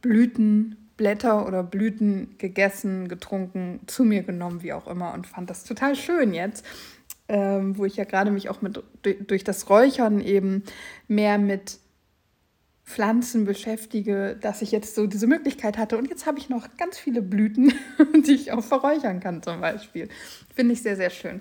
Blütenblätter 0.02 1.48
oder 1.48 1.64
Blüten 1.64 2.36
gegessen, 2.38 3.08
getrunken, 3.08 3.80
zu 3.88 4.04
mir 4.04 4.24
genommen, 4.24 4.62
wie 4.62 4.74
auch 4.74 4.88
immer 4.88 5.14
und 5.14 5.28
fand 5.28 5.50
das 5.50 5.64
total 5.64 5.96
schön 5.96 6.34
jetzt, 6.34 6.66
ähm, 7.28 7.78
wo 7.78 7.86
ich 7.86 7.96
ja 7.96 8.04
gerade 8.04 8.32
mich 8.32 8.50
auch 8.50 8.62
mit 8.62 8.84
durch 9.28 9.44
das 9.44 9.70
Räuchern 9.70 10.20
eben 10.20 10.64
mehr 11.08 11.38
mit 11.38 11.80
Pflanzen 12.84 13.46
beschäftige, 13.46 14.38
dass 14.42 14.62
ich 14.62 14.72
jetzt 14.72 14.96
so 14.96 15.08
diese 15.08 15.28
Möglichkeit 15.28 15.78
hatte. 15.78 15.98
Und 15.98 16.10
jetzt 16.10 16.26
habe 16.26 16.40
ich 16.40 16.50
noch 16.50 16.76
ganz 16.78 16.98
viele 16.98 17.22
Blüten, 17.22 17.74
die 18.26 18.34
ich 18.34 18.52
auch 18.52 18.64
verräuchern 18.64 19.22
kann 19.22 19.42
zum 19.42 19.62
Beispiel. 19.62 20.10
Finde 20.54 20.74
ich 20.74 20.82
sehr, 20.82 20.98
sehr 20.98 21.10
schön. 21.10 21.40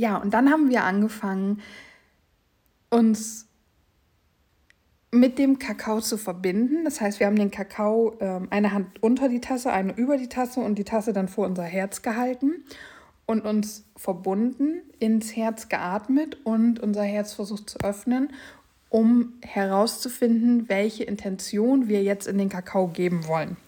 Ja, 0.00 0.16
und 0.16 0.32
dann 0.32 0.50
haben 0.50 0.70
wir 0.70 0.84
angefangen, 0.84 1.60
uns 2.88 3.46
mit 5.10 5.38
dem 5.38 5.58
Kakao 5.58 6.00
zu 6.00 6.16
verbinden. 6.16 6.86
Das 6.86 7.02
heißt, 7.02 7.20
wir 7.20 7.26
haben 7.26 7.36
den 7.36 7.50
Kakao 7.50 8.16
äh, 8.18 8.40
eine 8.48 8.72
Hand 8.72 9.02
unter 9.02 9.28
die 9.28 9.42
Tasse, 9.42 9.70
eine 9.70 9.92
über 9.92 10.16
die 10.16 10.30
Tasse 10.30 10.60
und 10.60 10.76
die 10.76 10.84
Tasse 10.84 11.12
dann 11.12 11.28
vor 11.28 11.46
unser 11.46 11.64
Herz 11.64 12.00
gehalten 12.00 12.64
und 13.26 13.44
uns 13.44 13.84
verbunden, 13.94 14.80
ins 15.00 15.36
Herz 15.36 15.68
geatmet 15.68 16.38
und 16.44 16.80
unser 16.80 17.02
Herz 17.02 17.34
versucht 17.34 17.68
zu 17.68 17.80
öffnen, 17.80 18.32
um 18.88 19.34
herauszufinden, 19.42 20.70
welche 20.70 21.04
Intention 21.04 21.88
wir 21.88 22.02
jetzt 22.02 22.26
in 22.26 22.38
den 22.38 22.48
Kakao 22.48 22.88
geben 22.88 23.26
wollen. 23.26 23.58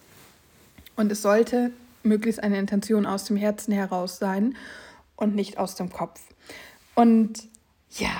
Und 0.95 1.11
es 1.11 1.21
sollte 1.21 1.69
möglichst 2.01 2.41
eine 2.41 2.57
Intention 2.57 3.05
aus 3.05 3.25
dem 3.25 3.37
Herzen 3.37 3.71
heraus 3.71 4.17
sein 4.17 4.55
und 5.15 5.35
nicht 5.35 5.57
aus 5.57 5.75
dem 5.75 5.91
Kopf. 5.91 6.21
Und 6.95 7.47
ja, 7.89 8.11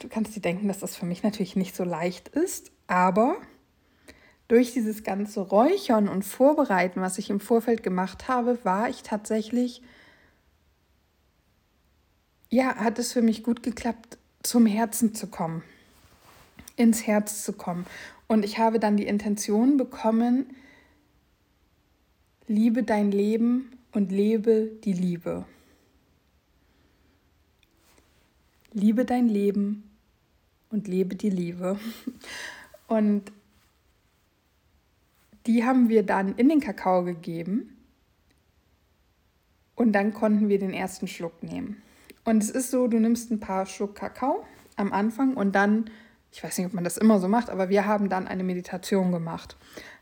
du 0.00 0.08
kannst 0.08 0.34
dir 0.36 0.40
denken, 0.40 0.68
dass 0.68 0.78
das 0.78 0.96
für 0.96 1.06
mich 1.06 1.22
natürlich 1.22 1.56
nicht 1.56 1.74
so 1.74 1.84
leicht 1.84 2.28
ist, 2.28 2.70
aber 2.86 3.36
durch 4.48 4.72
dieses 4.72 5.02
ganze 5.02 5.40
Räuchern 5.40 6.08
und 6.08 6.24
Vorbereiten, 6.24 7.00
was 7.00 7.18
ich 7.18 7.30
im 7.30 7.40
Vorfeld 7.40 7.82
gemacht 7.82 8.28
habe, 8.28 8.58
war 8.64 8.88
ich 8.90 9.02
tatsächlich, 9.02 9.82
ja, 12.50 12.76
hat 12.76 12.98
es 12.98 13.12
für 13.12 13.22
mich 13.22 13.44
gut 13.44 13.62
geklappt, 13.62 14.18
zum 14.42 14.66
Herzen 14.66 15.14
zu 15.14 15.28
kommen, 15.28 15.62
ins 16.76 17.06
Herz 17.06 17.44
zu 17.44 17.54
kommen. 17.54 17.86
Und 18.26 18.44
ich 18.44 18.58
habe 18.58 18.78
dann 18.78 18.96
die 18.96 19.06
Intention 19.06 19.78
bekommen, 19.78 20.46
liebe 22.46 22.82
dein 22.82 23.10
Leben 23.10 23.72
und 23.92 24.12
lebe 24.12 24.70
die 24.84 24.92
Liebe. 24.92 25.46
Liebe 28.72 29.04
dein 29.04 29.28
Leben 29.28 29.90
und 30.70 30.88
lebe 30.88 31.14
die 31.14 31.30
Liebe. 31.30 31.78
Und 32.88 33.32
die 35.46 35.64
haben 35.64 35.88
wir 35.88 36.02
dann 36.02 36.34
in 36.36 36.48
den 36.48 36.60
Kakao 36.60 37.04
gegeben 37.04 37.76
und 39.74 39.92
dann 39.92 40.12
konnten 40.12 40.48
wir 40.48 40.58
den 40.58 40.74
ersten 40.74 41.08
Schluck 41.08 41.42
nehmen. 41.42 41.82
Und 42.24 42.42
es 42.42 42.50
ist 42.50 42.70
so, 42.70 42.86
du 42.86 43.00
nimmst 43.00 43.30
ein 43.30 43.40
paar 43.40 43.66
Schluck 43.66 43.94
Kakao 43.94 44.44
am 44.76 44.92
Anfang 44.92 45.34
und 45.34 45.54
dann, 45.54 45.86
ich 46.30 46.44
weiß 46.44 46.58
nicht, 46.58 46.66
ob 46.66 46.74
man 46.74 46.84
das 46.84 46.98
immer 46.98 47.18
so 47.18 47.28
macht, 47.28 47.50
aber 47.50 47.68
wir 47.68 47.86
haben 47.86 48.08
dann 48.08 48.28
eine 48.28 48.44
Meditation 48.44 49.10
gemacht. 49.10 49.56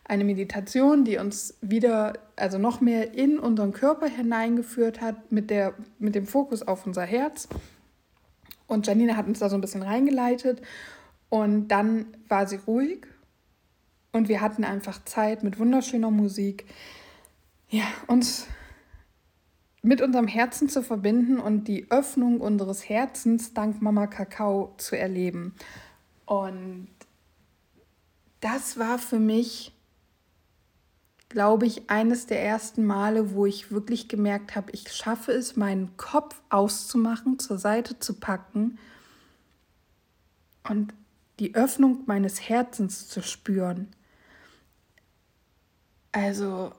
Eine 0.05 0.25
Meditation, 0.25 1.05
die 1.05 1.19
uns 1.19 1.57
wieder, 1.61 2.15
also 2.37 2.59
noch 2.59 2.81
mehr 2.81 3.15
in 3.15 3.39
unseren 3.39 3.73
Körper 3.73 4.09
hineingeführt 4.09 5.01
hat, 5.01 5.31
mit, 5.31 5.49
der, 5.49 5.75
mit 5.99 6.15
dem 6.15 6.27
Fokus 6.27 6.63
auf 6.63 6.87
unser 6.87 7.05
Herz 7.05 7.49
und 8.71 8.87
Janina 8.87 9.17
hat 9.17 9.27
uns 9.27 9.41
da 9.41 9.49
so 9.49 9.57
ein 9.57 9.61
bisschen 9.61 9.83
reingeleitet. 9.83 10.63
Und 11.29 11.69
dann 11.69 12.07
war 12.29 12.47
sie 12.47 12.57
ruhig 12.57 13.07
und 14.13 14.29
wir 14.29 14.41
hatten 14.41 14.65
einfach 14.65 15.05
Zeit 15.05 15.43
mit 15.43 15.59
wunderschöner 15.59 16.11
Musik, 16.11 16.67
ja, 17.69 17.85
uns 18.09 18.47
mit 19.83 20.03
unserem 20.03 20.27
Herzen 20.27 20.69
zu 20.69 20.83
verbinden 20.83 21.39
und 21.39 21.69
die 21.69 21.91
Öffnung 21.91 22.41
unseres 22.41 22.89
Herzens 22.89 23.55
dank 23.55 23.81
Mama 23.81 24.07
Kakao 24.07 24.75
zu 24.77 24.99
erleben. 24.99 25.55
Und 26.27 26.89
das 28.41 28.79
war 28.79 28.99
für 28.99 29.19
mich 29.19 29.73
glaube 31.31 31.65
ich, 31.65 31.89
eines 31.89 32.27
der 32.27 32.45
ersten 32.45 32.85
Male, 32.85 33.33
wo 33.33 33.47
ich 33.47 33.71
wirklich 33.71 34.09
gemerkt 34.09 34.57
habe, 34.57 34.73
ich 34.73 34.93
schaffe 34.93 35.33
es, 35.33 35.57
meinen 35.57 35.97
Kopf 35.97 36.43
auszumachen, 36.51 37.39
zur 37.39 37.57
Seite 37.57 37.99
zu 37.99 38.15
packen 38.15 38.79
und 40.69 40.93
die 41.39 41.55
Öffnung 41.55 42.03
meines 42.07 42.49
Herzens 42.49 43.09
zu 43.09 43.23
spüren. 43.23 43.89
Also, 46.13 46.73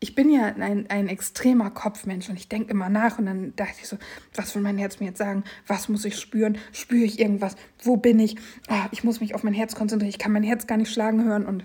ich 0.00 0.16
bin 0.16 0.30
ja 0.30 0.46
ein, 0.46 0.90
ein 0.90 1.08
extremer 1.08 1.70
Kopfmensch 1.70 2.28
und 2.28 2.36
ich 2.36 2.48
denke 2.48 2.72
immer 2.72 2.88
nach 2.88 3.18
und 3.18 3.26
dann 3.26 3.54
dachte 3.54 3.76
ich 3.80 3.88
so, 3.88 3.98
was 4.34 4.54
will 4.54 4.62
mein 4.62 4.78
Herz 4.78 4.98
mir 4.98 5.06
jetzt 5.06 5.18
sagen? 5.18 5.44
Was 5.68 5.88
muss 5.88 6.04
ich 6.04 6.18
spüren? 6.18 6.58
Spüre 6.72 7.04
ich 7.04 7.20
irgendwas? 7.20 7.54
Wo 7.82 7.96
bin 7.96 8.18
ich? 8.18 8.36
Ah, 8.66 8.88
ich 8.90 9.04
muss 9.04 9.20
mich 9.20 9.36
auf 9.36 9.44
mein 9.44 9.54
Herz 9.54 9.76
konzentrieren. 9.76 10.10
Ich 10.10 10.18
kann 10.18 10.32
mein 10.32 10.42
Herz 10.42 10.66
gar 10.66 10.76
nicht 10.76 10.92
schlagen 10.92 11.24
hören 11.24 11.46
und 11.46 11.64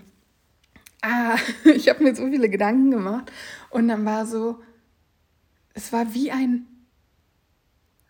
ah, 1.04 1.36
ich 1.64 1.88
habe 1.88 2.02
mir 2.02 2.14
so 2.14 2.26
viele 2.26 2.48
Gedanken 2.48 2.90
gemacht. 2.90 3.30
Und 3.70 3.88
dann 3.88 4.04
war 4.04 4.26
so, 4.26 4.60
es 5.74 5.92
war 5.92 6.14
wie 6.14 6.30
ein 6.30 6.66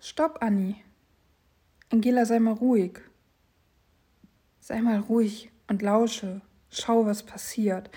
Stopp, 0.00 0.38
Anni. 0.40 0.76
Angela, 1.90 2.26
sei 2.26 2.38
mal 2.38 2.54
ruhig. 2.54 3.00
Sei 4.60 4.80
mal 4.80 4.98
ruhig 4.98 5.50
und 5.68 5.82
lausche. 5.82 6.40
Schau, 6.70 7.06
was 7.06 7.22
passiert. 7.22 7.90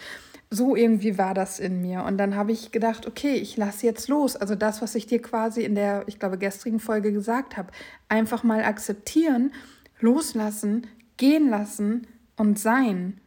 So 0.50 0.77
irgendwie 0.77 1.18
war 1.18 1.34
das 1.34 1.60
in 1.60 1.82
mir. 1.82 2.04
Und 2.04 2.18
dann 2.18 2.36
habe 2.36 2.54
ich 2.54 2.72
gedacht, 2.72 3.06
okay, 3.06 3.34
ich 3.34 3.58
lasse 3.58 3.86
jetzt 3.86 4.08
los. 4.08 4.38
Also 4.38 4.56
das, 4.56 4.82
was 4.82 4.96
ich 4.96 5.06
dir 5.06 5.22
quasi 5.22 5.63
in 5.63 5.75
der, 5.75 6.04
ich 6.08 6.20
glaube, 6.20 6.38
gestrigen 6.38 6.80
Folge 6.80 7.12
gesagt 7.12 7.58
habe. 7.58 7.72
Einfach 8.08 8.44
mal 8.44 8.63
akzeptieren, 8.63 9.51
loslassen, 10.00 10.88
gehen 11.18 11.50
lassen 11.50 12.08
und 12.38 12.58
sein. 12.58 13.20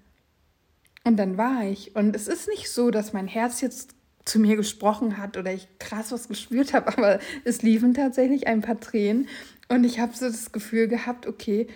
Und 1.05 1.17
dann 1.17 1.39
war 1.39 1.65
ich. 1.65 1.97
Und 1.97 2.15
es 2.15 2.29
ist 2.29 2.49
nicht 2.49 2.71
so, 2.71 2.91
dass 2.91 3.13
mein 3.13 3.27
Herz 3.27 3.61
jetzt 3.61 3.95
zu 4.25 4.39
mir 4.39 4.57
gesprochen 4.57 5.17
hat 5.17 5.37
oder 5.37 5.53
ich 5.53 5.67
krass 5.79 6.13
was 6.13 6.29
gespürt 6.29 6.75
habe, 6.75 6.89
aber 6.97 7.19
es 7.45 7.63
liefen 7.63 7.95
tatsächlich 7.95 8.47
ein 8.47 8.61
paar 8.61 8.79
Tränen. 8.81 9.29
Und 9.69 9.85
ich 9.85 10.01
habe 10.01 10.17
so 10.17 10.27
das 10.27 10.53
Gefühl 10.53 10.89
gehabt, 10.89 11.27
okay, 11.27 11.69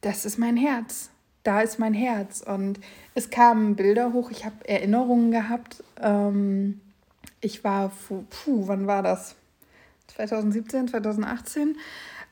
das 0.00 0.24
ist 0.24 0.38
mein 0.38 0.56
Herz. 0.56 1.10
Da 1.42 1.60
ist 1.60 1.78
mein 1.78 1.94
Herz. 1.94 2.42
Und 2.42 2.80
es 3.14 3.30
kamen 3.30 3.76
Bilder 3.76 4.12
hoch. 4.12 4.30
Ich 4.30 4.44
habe 4.44 4.66
Erinnerungen 4.66 5.30
gehabt. 5.30 5.82
Ähm, 6.00 6.80
ich 7.40 7.64
war, 7.64 7.92
puh, 8.08 8.66
wann 8.66 8.86
war 8.86 9.02
das? 9.02 9.34
2017, 10.08 10.88
2018 10.88 11.76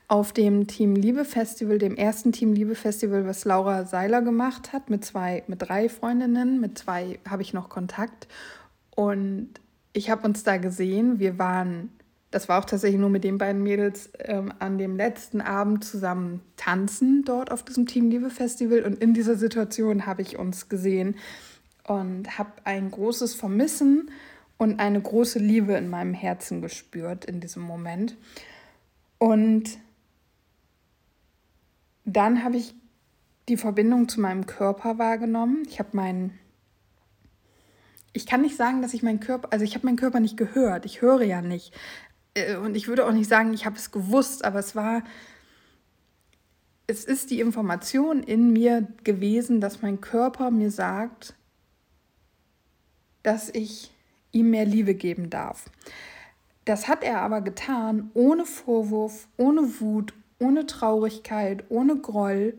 auf 0.07 0.33
dem 0.33 0.67
Team 0.67 0.95
Liebe 0.95 1.25
Festival, 1.25 1.77
dem 1.77 1.95
ersten 1.95 2.31
Team 2.31 2.53
Liebe 2.53 2.75
Festival, 2.75 3.25
was 3.25 3.45
Laura 3.45 3.85
Seiler 3.85 4.21
gemacht 4.21 4.73
hat, 4.73 4.89
mit 4.89 5.05
zwei, 5.05 5.43
mit 5.47 5.61
drei 5.61 5.89
Freundinnen, 5.89 6.59
mit 6.59 6.77
zwei 6.77 7.19
habe 7.27 7.41
ich 7.41 7.53
noch 7.53 7.69
Kontakt. 7.69 8.27
Und 8.95 9.49
ich 9.93 10.09
habe 10.09 10.27
uns 10.27 10.43
da 10.43 10.57
gesehen. 10.57 11.19
Wir 11.19 11.39
waren, 11.39 11.89
das 12.31 12.49
war 12.49 12.59
auch 12.59 12.65
tatsächlich 12.65 12.99
nur 12.99 13.09
mit 13.09 13.23
den 13.23 13.37
beiden 13.37 13.63
Mädels, 13.63 14.11
ähm, 14.19 14.53
an 14.59 14.77
dem 14.77 14.97
letzten 14.97 15.41
Abend 15.41 15.83
zusammen 15.83 16.41
tanzen 16.57 17.23
dort 17.25 17.51
auf 17.51 17.63
diesem 17.63 17.85
Team 17.85 18.09
Liebe 18.09 18.29
Festival. 18.29 18.83
Und 18.83 19.01
in 19.01 19.13
dieser 19.13 19.35
Situation 19.35 20.05
habe 20.05 20.21
ich 20.21 20.37
uns 20.37 20.69
gesehen 20.69 21.15
und 21.87 22.37
habe 22.37 22.51
ein 22.65 22.91
großes 22.91 23.35
Vermissen 23.35 24.09
und 24.57 24.79
eine 24.79 25.01
große 25.01 25.39
Liebe 25.39 25.73
in 25.73 25.89
meinem 25.89 26.13
Herzen 26.13 26.61
gespürt 26.61 27.25
in 27.25 27.39
diesem 27.39 27.63
Moment. 27.63 28.15
Und 29.17 29.77
dann 32.05 32.43
habe 32.43 32.57
ich 32.57 32.75
die 33.49 33.57
Verbindung 33.57 34.07
zu 34.07 34.21
meinem 34.21 34.45
Körper 34.45 34.97
wahrgenommen. 34.97 35.63
Ich 35.67 35.79
habe 35.79 35.89
meinen 35.93 36.39
ich 38.13 38.27
kann 38.27 38.41
nicht 38.41 38.55
sagen, 38.55 38.81
dass 38.81 38.93
ich 38.93 39.03
meinen 39.03 39.19
Körper, 39.19 39.49
also 39.51 39.65
ich 39.65 39.73
habe 39.73 39.87
meinen 39.87 39.97
Körper 39.97 40.19
nicht 40.19 40.37
gehört. 40.37 40.85
Ich 40.85 41.01
höre 41.01 41.23
ja 41.23 41.41
nicht. 41.41 41.73
Äh, 42.35 42.55
und 42.57 42.75
ich 42.75 42.87
würde 42.87 43.05
auch 43.05 43.11
nicht 43.11 43.27
sagen, 43.27 43.53
ich 43.53 43.65
habe 43.65 43.75
es 43.75 43.91
gewusst, 43.91 44.45
aber 44.45 44.59
es 44.59 44.75
war, 44.75 45.03
es 46.85 47.03
ist 47.03 47.31
die 47.31 47.39
Information 47.39 48.21
in 48.21 48.53
mir 48.53 48.87
gewesen, 49.03 49.61
dass 49.61 49.81
mein 49.81 49.99
Körper 49.99 50.51
mir 50.51 50.69
sagt, 50.69 51.33
dass 53.23 53.49
ich 53.49 53.91
ihm 54.31 54.51
mehr 54.51 54.65
Liebe 54.65 54.93
geben 54.93 55.29
darf. 55.29 55.65
Das 56.65 56.87
hat 56.87 57.03
er 57.03 57.21
aber 57.21 57.41
getan, 57.41 58.11
ohne 58.13 58.45
Vorwurf, 58.45 59.27
ohne 59.37 59.79
Wut, 59.79 60.13
ohne 60.43 60.65
Traurigkeit, 60.65 61.63
ohne 61.69 61.95
Groll, 61.95 62.53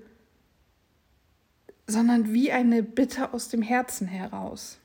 sondern 1.86 2.32
wie 2.32 2.50
eine 2.50 2.82
Bitte 2.82 3.34
aus 3.34 3.48
dem 3.50 3.62
Herzen 3.62 4.06
heraus. 4.06 4.78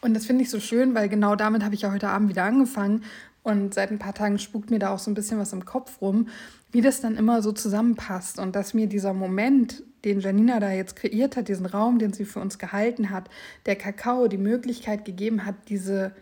Und 0.00 0.14
das 0.14 0.26
finde 0.26 0.42
ich 0.42 0.50
so 0.50 0.60
schön, 0.60 0.94
weil 0.94 1.08
genau 1.08 1.36
damit 1.36 1.64
habe 1.64 1.74
ich 1.74 1.82
ja 1.82 1.92
heute 1.92 2.08
Abend 2.08 2.28
wieder 2.28 2.44
angefangen. 2.44 3.04
Und 3.42 3.74
seit 3.74 3.90
ein 3.90 3.98
paar 3.98 4.14
Tagen 4.14 4.38
spukt 4.38 4.70
mir 4.70 4.78
da 4.78 4.94
auch 4.94 5.00
so 5.00 5.10
ein 5.10 5.14
bisschen 5.14 5.38
was 5.38 5.52
im 5.52 5.64
Kopf 5.64 6.00
rum, 6.00 6.28
wie 6.70 6.80
das 6.80 7.00
dann 7.00 7.16
immer 7.16 7.42
so 7.42 7.50
zusammenpasst. 7.50 8.38
Und 8.38 8.54
dass 8.54 8.72
mir 8.72 8.86
dieser 8.86 9.12
Moment, 9.12 9.82
den 10.04 10.20
Janina 10.20 10.60
da 10.60 10.70
jetzt 10.70 10.96
kreiert 10.96 11.36
hat, 11.36 11.48
diesen 11.48 11.66
Raum, 11.66 11.98
den 11.98 12.12
sie 12.12 12.24
für 12.24 12.40
uns 12.40 12.58
gehalten 12.58 13.10
hat, 13.10 13.28
der 13.66 13.76
Kakao 13.76 14.28
die 14.28 14.38
Möglichkeit 14.38 15.04
gegeben 15.04 15.44
hat, 15.44 15.56
diese 15.68 16.12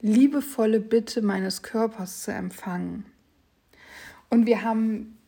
liebevolle 0.00 0.80
Bitte 0.80 1.22
meines 1.22 1.62
Körpers 1.62 2.22
zu 2.22 2.32
empfangen. 2.32 3.04
Und 4.30 4.46
wir 4.46 4.62
haben 4.62 5.18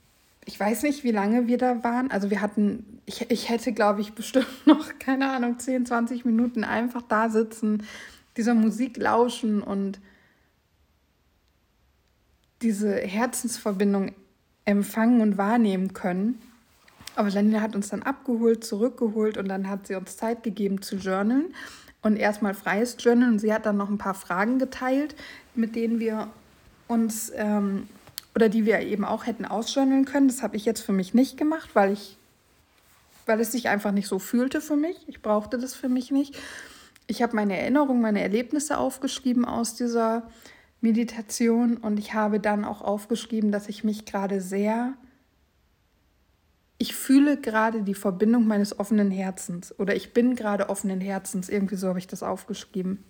ich 0.50 0.59
weiß 0.59 0.83
nicht, 0.83 1.04
wie 1.04 1.12
lange 1.12 1.47
wir 1.47 1.59
da 1.59 1.85
waren. 1.85 2.11
Also 2.11 2.30
wir 2.30 2.40
hatten, 2.40 3.00
ich, 3.07 3.30
ich 3.30 3.49
hätte, 3.49 3.73
glaube 3.73 4.00
ich, 4.00 4.14
bestimmt 4.14 4.49
noch, 4.66 4.99
keine 4.99 5.30
Ahnung, 5.30 5.59
10, 5.59 5.87
20 5.87 6.25
Minuten 6.25 6.64
einfach 6.64 7.02
da 7.02 7.28
sitzen, 7.28 7.85
dieser 8.37 8.54
Musik 8.54 8.97
lauschen 8.97 9.62
und 9.62 10.00
diese 12.62 12.95
Herzensverbindung 12.95 14.12
empfangen 14.64 15.21
und 15.21 15.38
wahrnehmen 15.38 15.92
können. 15.92 16.40
Aber 17.16 17.28
Janina 17.28 17.61
hat 17.61 17.75
uns 17.75 17.88
dann 17.88 18.02
abgeholt, 18.02 18.64
zurückgeholt 18.64 19.37
und 19.37 19.49
dann 19.49 19.69
hat 19.69 19.87
sie 19.87 19.95
uns 19.95 20.16
Zeit 20.16 20.42
gegeben 20.42 20.80
zu 20.80 20.97
journalen 20.97 21.54
und 22.02 22.16
erstmal 22.16 22.54
freies 22.54 22.97
Journal. 22.99 23.30
Und 23.30 23.38
sie 23.40 23.52
hat 23.52 23.66
dann 23.66 23.76
noch 23.76 23.88
ein 23.88 23.99
paar 23.99 24.14
Fragen 24.14 24.59
geteilt, 24.59 25.16
mit 25.54 25.75
denen 25.75 25.99
wir 26.00 26.28
uns 26.88 27.33
ähm, 27.35 27.88
oder 28.34 28.49
die 28.49 28.64
wir 28.64 28.80
eben 28.80 29.04
auch 29.04 29.26
hätten 29.26 29.44
ausjournalen 29.44 30.04
können. 30.04 30.28
Das 30.28 30.42
habe 30.42 30.56
ich 30.56 30.64
jetzt 30.64 30.80
für 30.80 30.92
mich 30.92 31.14
nicht 31.14 31.37
gemacht, 31.37 31.70
weil 31.75 31.92
ich, 31.92 32.16
weil 33.26 33.40
es 33.40 33.52
sich 33.52 33.68
einfach 33.68 33.92
nicht 33.92 34.08
so 34.08 34.18
fühlte 34.18 34.60
für 34.60 34.76
mich. 34.76 34.96
Ich 35.08 35.22
brauchte 35.22 35.58
das 35.58 35.75
für 35.75 35.88
mich 35.88 36.10
nicht. 36.10 36.38
Ich 37.06 37.22
habe 37.22 37.34
meine 37.34 37.58
Erinnerungen, 37.58 38.00
meine 38.00 38.22
Erlebnisse 38.22 38.78
aufgeschrieben 38.78 39.44
aus 39.44 39.75
dieser 39.75 40.28
Meditation 40.80 41.76
und 41.76 41.99
ich 41.99 42.14
habe 42.14 42.40
dann 42.40 42.64
auch 42.64 42.82
aufgeschrieben, 42.82 43.52
dass 43.52 43.68
ich 43.68 43.84
mich 43.84 44.06
gerade 44.06 44.40
sehr 44.40 44.94
ich 46.80 46.94
fühle 46.94 47.37
gerade 47.37 47.82
die 47.82 47.94
Verbindung 47.94 48.46
meines 48.46 48.78
offenen 48.78 49.10
Herzens 49.10 49.78
oder 49.78 49.94
ich 49.94 50.14
bin 50.14 50.34
gerade 50.34 50.70
offenen 50.70 50.99
Herzens. 50.99 51.50
Irgendwie 51.50 51.76
so 51.76 51.88
habe 51.88 51.99
ich 51.99 52.06
das 52.06 52.22
aufgeschrieben. 52.22 53.04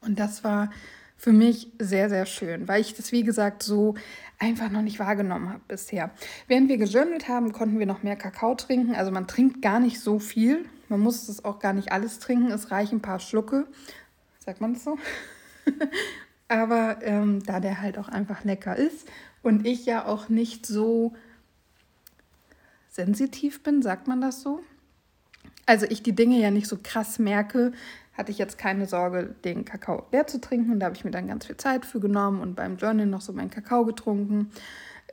Und 0.00 0.18
das 0.18 0.42
war 0.42 0.72
für 1.18 1.32
mich 1.32 1.68
sehr, 1.80 2.08
sehr 2.08 2.26
schön, 2.26 2.68
weil 2.68 2.80
ich 2.80 2.94
das, 2.94 3.10
wie 3.10 3.24
gesagt, 3.24 3.64
so 3.64 3.96
einfach 4.38 4.70
noch 4.70 4.82
nicht 4.82 5.00
wahrgenommen 5.00 5.50
habe 5.50 5.62
bisher. 5.66 6.10
Während 6.46 6.68
wir 6.68 6.78
gejournalt 6.78 7.28
haben, 7.28 7.52
konnten 7.52 7.80
wir 7.80 7.86
noch 7.86 8.04
mehr 8.04 8.14
Kakao 8.14 8.54
trinken. 8.54 8.94
Also 8.94 9.10
man 9.10 9.26
trinkt 9.26 9.60
gar 9.60 9.80
nicht 9.80 10.00
so 10.00 10.20
viel. 10.20 10.64
Man 10.88 11.00
muss 11.00 11.28
es 11.28 11.44
auch 11.44 11.58
gar 11.58 11.72
nicht 11.72 11.90
alles 11.90 12.20
trinken. 12.20 12.52
Es 12.52 12.70
reichen 12.70 12.98
ein 12.98 13.02
paar 13.02 13.18
Schlucke. 13.18 13.66
Sagt 14.38 14.60
man 14.60 14.74
das 14.74 14.84
so? 14.84 14.96
Aber 16.48 16.98
ähm, 17.02 17.42
da 17.44 17.58
der 17.58 17.82
halt 17.82 17.98
auch 17.98 18.08
einfach 18.08 18.44
lecker 18.44 18.76
ist 18.76 19.06
und 19.42 19.66
ich 19.66 19.84
ja 19.84 20.06
auch 20.06 20.28
nicht 20.28 20.66
so 20.66 21.14
sensitiv 22.88 23.62
bin, 23.62 23.82
sagt 23.82 24.06
man 24.06 24.20
das 24.20 24.40
so? 24.40 24.60
Also 25.66 25.84
ich 25.90 26.02
die 26.02 26.14
Dinge 26.14 26.38
ja 26.38 26.50
nicht 26.50 26.68
so 26.68 26.78
krass 26.82 27.18
merke, 27.18 27.72
hatte 28.18 28.32
ich 28.32 28.38
jetzt 28.38 28.58
keine 28.58 28.86
Sorge, 28.86 29.34
den 29.44 29.64
Kakao 29.64 30.04
leer 30.12 30.26
zu 30.26 30.40
trinken. 30.40 30.80
Da 30.80 30.86
habe 30.86 30.96
ich 30.96 31.04
mir 31.04 31.10
dann 31.10 31.28
ganz 31.28 31.46
viel 31.46 31.56
Zeit 31.56 31.86
für 31.86 32.00
genommen 32.00 32.40
und 32.40 32.56
beim 32.56 32.76
Journal 32.76 33.06
noch 33.06 33.20
so 33.20 33.32
meinen 33.32 33.50
Kakao 33.50 33.84
getrunken. 33.84 34.50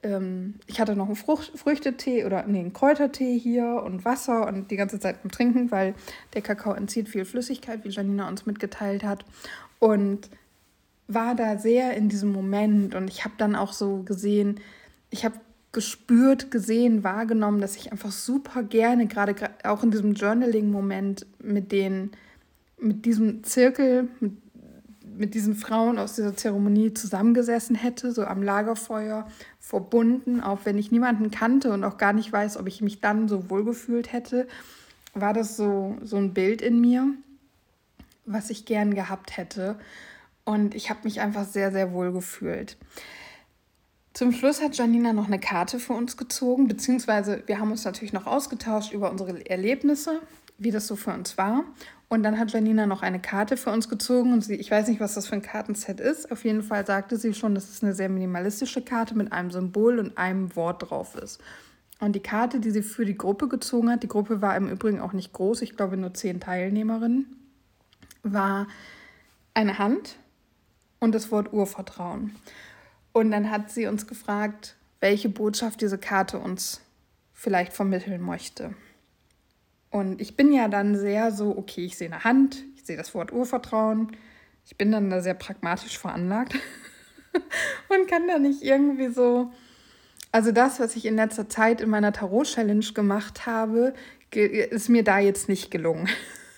Ähm, 0.03 0.55
ich 0.65 0.79
hatte 0.81 0.95
noch 0.95 1.05
einen 1.05 1.15
Frucht 1.15 1.51
Früchtetee 1.55 2.25
oder 2.25 2.45
nee, 2.47 2.59
einen 2.59 2.73
Kräutertee 2.73 3.37
hier 3.37 3.83
und 3.85 4.03
Wasser 4.05 4.47
und 4.47 4.71
die 4.71 4.75
ganze 4.75 4.99
Zeit 4.99 5.21
beim 5.21 5.31
Trinken, 5.31 5.71
weil 5.71 5.93
der 6.33 6.41
Kakao 6.41 6.73
entzieht 6.73 7.07
viel 7.07 7.25
Flüssigkeit, 7.25 7.83
wie 7.83 7.89
Janina 7.89 8.27
uns 8.27 8.45
mitgeteilt 8.45 9.03
hat. 9.03 9.23
Und 9.79 10.29
war 11.07 11.35
da 11.35 11.57
sehr 11.57 11.95
in 11.95 12.09
diesem 12.09 12.31
Moment 12.31 12.95
und 12.95 13.07
ich 13.07 13.23
habe 13.23 13.35
dann 13.37 13.55
auch 13.55 13.73
so 13.73 14.01
gesehen, 14.03 14.59
ich 15.11 15.23
habe 15.23 15.35
gespürt, 15.71 16.51
gesehen, 16.51 17.03
wahrgenommen, 17.03 17.59
dass 17.61 17.75
ich 17.75 17.91
einfach 17.91 18.11
super 18.11 18.63
gerne, 18.63 19.07
gerade 19.07 19.35
auch 19.63 19.83
in 19.83 19.91
diesem 19.91 20.13
Journaling-Moment 20.13 21.27
mit 21.43 21.71
den, 21.71 22.11
mit 22.77 23.05
diesem 23.05 23.43
Zirkel, 23.43 24.09
mit, 24.19 24.33
mit 25.17 25.33
diesen 25.33 25.55
Frauen 25.55 25.97
aus 25.97 26.15
dieser 26.15 26.35
Zeremonie 26.35 26.93
zusammengesessen 26.93 27.75
hätte, 27.75 28.11
so 28.11 28.23
am 28.25 28.43
Lagerfeuer 28.43 29.27
verbunden, 29.59 30.41
auch 30.41 30.59
wenn 30.65 30.77
ich 30.77 30.91
niemanden 30.91 31.31
kannte 31.31 31.71
und 31.71 31.83
auch 31.83 31.97
gar 31.97 32.13
nicht 32.13 32.31
weiß, 32.31 32.57
ob 32.57 32.67
ich 32.67 32.81
mich 32.81 33.01
dann 33.01 33.27
so 33.27 33.49
wohlgefühlt 33.49 34.11
hätte, 34.11 34.47
war 35.13 35.33
das 35.33 35.55
so, 35.55 35.97
so 36.03 36.17
ein 36.17 36.33
Bild 36.33 36.61
in 36.61 36.81
mir, 36.81 37.07
was 38.25 38.49
ich 38.49 38.65
gern 38.65 38.93
gehabt 38.93 39.37
hätte. 39.37 39.77
Und 40.43 40.75
ich 40.75 40.89
habe 40.89 40.99
mich 41.03 41.21
einfach 41.21 41.45
sehr, 41.45 41.71
sehr 41.71 41.93
wohl 41.93 42.11
gefühlt. 42.11 42.77
Zum 44.13 44.31
Schluss 44.31 44.61
hat 44.61 44.77
Janina 44.77 45.11
noch 45.11 45.27
eine 45.27 45.39
Karte 45.39 45.79
für 45.79 45.93
uns 45.93 46.15
gezogen, 46.15 46.67
beziehungsweise 46.67 47.43
wir 47.47 47.59
haben 47.59 47.71
uns 47.71 47.83
natürlich 47.83 48.13
noch 48.13 48.27
ausgetauscht 48.27 48.93
über 48.93 49.11
unsere 49.11 49.45
Erlebnisse, 49.49 50.21
wie 50.57 50.71
das 50.71 50.87
so 50.87 50.95
für 50.95 51.11
uns 51.11 51.37
war. 51.37 51.63
Und 52.07 52.23
dann 52.23 52.39
hat 52.39 52.51
Janina 52.51 52.85
noch 52.85 53.01
eine 53.01 53.19
Karte 53.19 53.57
für 53.57 53.71
uns 53.71 53.89
gezogen 53.89 54.31
und 54.31 54.41
sie, 54.41 54.55
ich 54.55 54.69
weiß 54.69 54.87
nicht, 54.87 54.99
was 54.99 55.15
das 55.15 55.27
für 55.27 55.35
ein 55.35 55.41
Kartenset 55.41 55.99
ist. 55.99 56.31
Auf 56.31 56.45
jeden 56.45 56.61
Fall 56.61 56.85
sagte 56.85 57.17
sie 57.17 57.33
schon, 57.33 57.55
dass 57.55 57.69
es 57.69 57.83
eine 57.83 57.93
sehr 57.93 58.09
minimalistische 58.09 58.81
Karte 58.81 59.15
mit 59.15 59.31
einem 59.31 59.51
Symbol 59.51 59.99
und 59.99 60.17
einem 60.17 60.55
Wort 60.55 60.89
drauf 60.89 61.15
ist. 61.15 61.41
Und 61.99 62.13
die 62.13 62.21
Karte, 62.21 62.59
die 62.59 62.71
sie 62.71 62.83
für 62.83 63.05
die 63.05 63.17
Gruppe 63.17 63.47
gezogen 63.47 63.89
hat, 63.89 64.03
die 64.03 64.07
Gruppe 64.07 64.41
war 64.41 64.55
im 64.55 64.69
Übrigen 64.69 64.99
auch 64.99 65.13
nicht 65.13 65.33
groß, 65.33 65.61
ich 65.61 65.75
glaube 65.75 65.97
nur 65.97 66.13
zehn 66.13 66.39
Teilnehmerinnen, 66.39 67.25
war 68.21 68.67
eine 69.53 69.79
Hand 69.79 70.17
und 70.99 71.15
das 71.15 71.31
Wort 71.31 71.53
Urvertrauen. 71.53 72.35
Und 73.13 73.31
dann 73.31 73.49
hat 73.49 73.71
sie 73.71 73.87
uns 73.87 74.07
gefragt, 74.07 74.75
welche 74.99 75.29
Botschaft 75.29 75.81
diese 75.81 75.97
Karte 75.97 76.37
uns 76.37 76.81
vielleicht 77.33 77.73
vermitteln 77.73 78.21
möchte. 78.21 78.73
Und 79.95 80.19
ich 80.19 80.35
bin 80.35 80.51
ja 80.51 80.67
dann 80.67 80.97
sehr 80.97 81.31
so, 81.31 81.57
okay, 81.57 81.85
ich 81.85 81.95
sehe 81.95 82.11
eine 82.11 82.25
Hand, 82.25 82.65
ich 82.75 82.83
sehe 82.83 82.97
das 82.97 83.15
Wort 83.15 83.31
Urvertrauen. 83.31 84.11
Ich 84.65 84.75
bin 84.77 84.91
dann 84.91 85.09
da 85.09 85.21
sehr 85.21 85.35
pragmatisch 85.35 85.97
veranlagt 85.97 86.53
und 87.87 88.05
kann 88.09 88.27
da 88.27 88.37
nicht 88.37 88.61
irgendwie 88.61 89.07
so. 89.07 89.53
Also 90.33 90.51
das, 90.51 90.81
was 90.81 90.97
ich 90.97 91.05
in 91.05 91.15
letzter 91.15 91.47
Zeit 91.47 91.79
in 91.79 91.89
meiner 91.89 92.11
Tarot-Challenge 92.11 92.85
gemacht 92.93 93.45
habe, 93.45 93.93
ist 94.31 94.89
mir 94.89 95.05
da 95.05 95.19
jetzt 95.19 95.47
nicht 95.47 95.71
gelungen. 95.71 96.09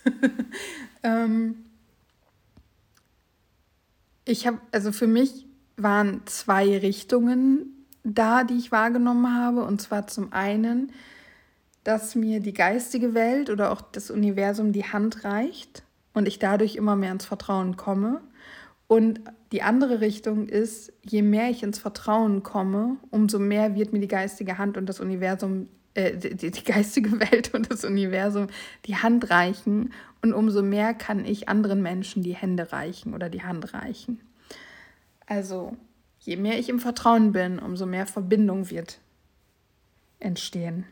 ähm 1.04 1.64
ich 4.26 4.48
habe, 4.48 4.60
also 4.72 4.92
für 4.92 5.06
mich 5.06 5.46
waren 5.76 6.24
zwei 6.26 6.76
Richtungen 6.80 7.86
da, 8.04 8.44
die 8.44 8.58
ich 8.58 8.72
wahrgenommen 8.72 9.32
habe. 9.32 9.64
Und 9.64 9.80
zwar 9.80 10.08
zum 10.08 10.34
einen, 10.34 10.92
dass 11.88 12.16
mir 12.16 12.42
die 12.42 12.52
geistige 12.52 13.14
Welt 13.14 13.50
oder 13.50 13.72
auch 13.72 13.80
das 13.80 14.12
Universum 14.12 14.74
die 14.74 14.84
Hand 14.84 15.24
reicht 15.24 15.84
und 16.14 16.28
ich 16.28 16.38
dadurch 16.38 16.76
immer 16.76 16.98
mehr 16.98 17.14
ins 17.14 17.24
Vertrauen 17.24 17.78
komme. 17.78 18.20
Und 18.88 19.22
die 19.54 19.62
andere 19.62 20.02
Richtung 20.02 20.50
ist, 20.50 20.92
je 21.02 21.22
mehr 21.22 21.50
ich 21.50 21.64
ins 21.64 21.80
Vertrauen 21.80 22.44
komme, 22.44 22.98
umso 23.10 23.40
mehr 23.40 23.76
wird 23.76 23.94
mir 23.94 24.02
die 24.02 24.10
geistige 24.10 24.58
Hand 24.58 24.76
und 24.76 24.88
das 24.88 25.00
Universum, 25.00 25.70
äh, 25.94 26.18
die, 26.18 26.52
die 26.52 26.64
geistige 26.66 27.22
Welt 27.32 27.54
und 27.54 27.72
das 27.72 27.86
Universum 27.86 28.48
die 28.86 28.98
Hand 28.98 29.30
reichen. 29.30 29.94
Und 30.22 30.34
umso 30.34 30.64
mehr 30.64 30.94
kann 30.94 31.24
ich 31.24 31.48
anderen 31.48 31.82
Menschen 31.82 32.22
die 32.22 32.36
Hände 32.36 32.74
reichen 32.74 33.14
oder 33.14 33.30
die 33.30 33.44
Hand 33.44 33.74
reichen. 33.74 34.20
Also 35.26 35.78
je 36.20 36.36
mehr 36.36 36.60
ich 36.60 36.68
im 36.68 36.82
Vertrauen 36.82 37.32
bin, 37.32 37.60
umso 37.60 37.86
mehr 37.86 38.08
Verbindung 38.08 38.70
wird 38.70 39.00
entstehen. 40.20 40.84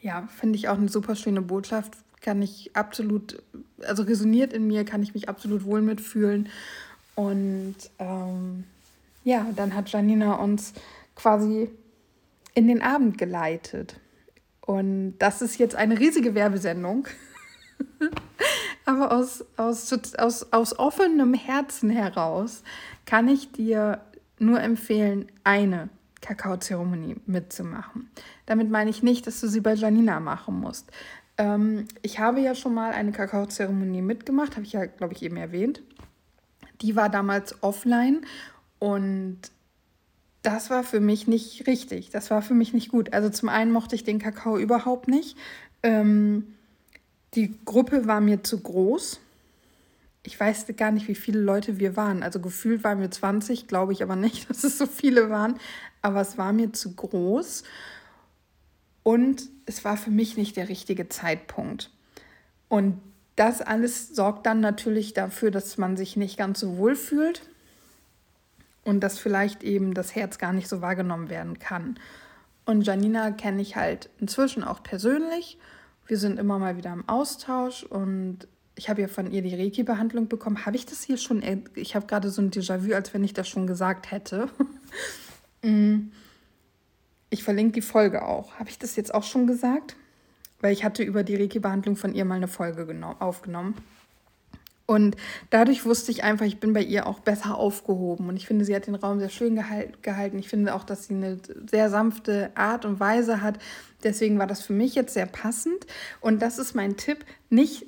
Ja, 0.00 0.28
finde 0.28 0.56
ich 0.56 0.68
auch 0.68 0.78
eine 0.78 0.88
super 0.88 1.14
schöne 1.14 1.42
Botschaft. 1.42 1.94
Kann 2.20 2.42
ich 2.42 2.74
absolut, 2.74 3.42
also 3.82 4.02
resoniert 4.02 4.52
in 4.52 4.66
mir, 4.66 4.84
kann 4.84 5.02
ich 5.02 5.14
mich 5.14 5.28
absolut 5.28 5.64
wohl 5.64 5.82
mitfühlen. 5.82 6.48
Und 7.14 7.76
ähm, 7.98 8.64
ja, 9.24 9.46
dann 9.54 9.74
hat 9.74 9.90
Janina 9.90 10.34
uns 10.34 10.72
quasi 11.14 11.70
in 12.54 12.66
den 12.66 12.82
Abend 12.82 13.18
geleitet. 13.18 13.96
Und 14.60 15.18
das 15.18 15.42
ist 15.42 15.58
jetzt 15.58 15.74
eine 15.74 15.98
riesige 15.98 16.34
Werbesendung. 16.34 17.06
Aber 18.84 19.12
aus, 19.12 19.44
aus, 19.56 19.92
aus, 20.18 20.52
aus 20.52 20.78
offenem 20.78 21.34
Herzen 21.34 21.90
heraus 21.90 22.62
kann 23.04 23.28
ich 23.28 23.52
dir 23.52 24.00
nur 24.38 24.60
empfehlen, 24.60 25.26
eine 25.44 25.90
Kakaozeremonie 26.20 27.16
mitzumachen. 27.26 28.10
Damit 28.46 28.70
meine 28.70 28.90
ich 28.90 29.02
nicht, 29.02 29.26
dass 29.26 29.40
du 29.40 29.48
sie 29.48 29.60
bei 29.60 29.74
Janina 29.74 30.20
machen 30.20 30.60
musst. 30.60 30.90
Ähm, 31.38 31.88
ich 32.02 32.18
habe 32.18 32.40
ja 32.40 32.54
schon 32.54 32.74
mal 32.74 32.92
eine 32.92 33.12
Kakaozeremonie 33.12 34.02
mitgemacht, 34.02 34.56
habe 34.56 34.66
ich 34.66 34.72
ja, 34.72 34.86
glaube 34.86 35.14
ich, 35.14 35.22
eben 35.22 35.36
erwähnt. 35.36 35.82
Die 36.82 36.96
war 36.96 37.08
damals 37.08 37.62
offline 37.62 38.22
und 38.78 39.38
das 40.42 40.70
war 40.70 40.84
für 40.84 41.00
mich 41.00 41.26
nicht 41.26 41.66
richtig. 41.66 42.10
Das 42.10 42.30
war 42.30 42.42
für 42.42 42.54
mich 42.54 42.72
nicht 42.72 42.90
gut. 42.90 43.12
Also 43.12 43.28
zum 43.28 43.48
einen 43.48 43.72
mochte 43.72 43.94
ich 43.94 44.04
den 44.04 44.18
Kakao 44.18 44.58
überhaupt 44.58 45.08
nicht. 45.08 45.36
Ähm, 45.82 46.54
die 47.34 47.54
Gruppe 47.64 48.06
war 48.06 48.20
mir 48.20 48.42
zu 48.42 48.60
groß 48.60 49.20
ich 50.22 50.38
weiß 50.38 50.66
gar 50.76 50.90
nicht, 50.90 51.08
wie 51.08 51.14
viele 51.14 51.40
Leute 51.40 51.78
wir 51.78 51.96
waren. 51.96 52.22
Also 52.22 52.40
gefühlt 52.40 52.84
waren 52.84 53.00
wir 53.00 53.10
20, 53.10 53.66
glaube 53.68 53.92
ich 53.92 54.02
aber 54.02 54.16
nicht, 54.16 54.50
dass 54.50 54.64
es 54.64 54.78
so 54.78 54.86
viele 54.86 55.30
waren. 55.30 55.58
Aber 56.02 56.20
es 56.20 56.38
war 56.38 56.52
mir 56.52 56.72
zu 56.72 56.94
groß 56.94 57.64
und 59.02 59.48
es 59.66 59.84
war 59.84 59.96
für 59.96 60.10
mich 60.10 60.36
nicht 60.36 60.56
der 60.56 60.68
richtige 60.68 61.08
Zeitpunkt. 61.08 61.90
Und 62.68 63.00
das 63.36 63.62
alles 63.62 64.14
sorgt 64.14 64.46
dann 64.46 64.60
natürlich 64.60 65.14
dafür, 65.14 65.50
dass 65.50 65.78
man 65.78 65.96
sich 65.96 66.16
nicht 66.16 66.36
ganz 66.36 66.60
so 66.60 66.76
wohl 66.76 66.94
fühlt 66.94 67.42
und 68.84 69.00
dass 69.00 69.18
vielleicht 69.18 69.62
eben 69.62 69.94
das 69.94 70.14
Herz 70.14 70.38
gar 70.38 70.52
nicht 70.52 70.68
so 70.68 70.82
wahrgenommen 70.82 71.30
werden 71.30 71.58
kann. 71.58 71.98
Und 72.66 72.82
Janina 72.82 73.30
kenne 73.30 73.62
ich 73.62 73.76
halt 73.76 74.10
inzwischen 74.18 74.62
auch 74.62 74.82
persönlich. 74.82 75.58
Wir 76.06 76.18
sind 76.18 76.38
immer 76.38 76.58
mal 76.58 76.76
wieder 76.76 76.92
im 76.92 77.08
Austausch 77.08 77.82
und 77.84 78.46
ich 78.80 78.88
habe 78.88 79.02
ja 79.02 79.08
von 79.08 79.30
ihr 79.30 79.42
die 79.42 79.54
Reiki-Behandlung 79.54 80.28
bekommen. 80.28 80.64
Habe 80.64 80.74
ich 80.74 80.86
das 80.86 81.02
hier 81.02 81.18
schon? 81.18 81.42
Ich 81.74 81.94
habe 81.94 82.06
gerade 82.06 82.30
so 82.30 82.40
ein 82.40 82.50
Déjà-vu, 82.50 82.94
als 82.94 83.12
wenn 83.12 83.22
ich 83.22 83.34
das 83.34 83.46
schon 83.46 83.66
gesagt 83.66 84.10
hätte. 84.10 84.48
Mm. 85.62 86.10
ich 87.28 87.44
verlinke 87.44 87.72
die 87.72 87.82
Folge 87.82 88.24
auch. 88.24 88.54
Habe 88.54 88.70
ich 88.70 88.78
das 88.78 88.96
jetzt 88.96 89.12
auch 89.12 89.24
schon 89.24 89.46
gesagt? 89.46 89.94
Weil 90.62 90.72
ich 90.72 90.84
hatte 90.84 91.02
über 91.02 91.22
die 91.22 91.36
Reiki-Behandlung 91.36 91.96
von 91.96 92.14
ihr 92.14 92.24
mal 92.24 92.36
eine 92.36 92.48
Folge 92.48 92.88
aufgenommen. 93.18 93.74
Und 94.86 95.18
dadurch 95.50 95.84
wusste 95.84 96.12
ich 96.12 96.24
einfach, 96.24 96.46
ich 96.46 96.60
bin 96.60 96.72
bei 96.72 96.80
ihr 96.80 97.06
auch 97.06 97.18
besser 97.20 97.58
aufgehoben. 97.58 98.30
Und 98.30 98.38
ich 98.38 98.46
finde, 98.46 98.64
sie 98.64 98.74
hat 98.74 98.86
den 98.86 98.94
Raum 98.94 99.18
sehr 99.18 99.28
schön 99.28 99.54
gehalten. 99.54 100.38
Ich 100.38 100.48
finde 100.48 100.74
auch, 100.74 100.84
dass 100.84 101.06
sie 101.06 101.14
eine 101.14 101.36
sehr 101.70 101.90
sanfte 101.90 102.52
Art 102.54 102.86
und 102.86 103.00
Weise 103.00 103.42
hat. 103.42 103.58
Deswegen 104.02 104.38
war 104.38 104.46
das 104.46 104.62
für 104.62 104.72
mich 104.72 104.94
jetzt 104.94 105.12
sehr 105.12 105.26
passend. 105.26 105.86
Und 106.22 106.40
das 106.40 106.56
ist 106.56 106.74
mein 106.74 106.96
Tipp. 106.96 107.26
Nicht 107.50 107.84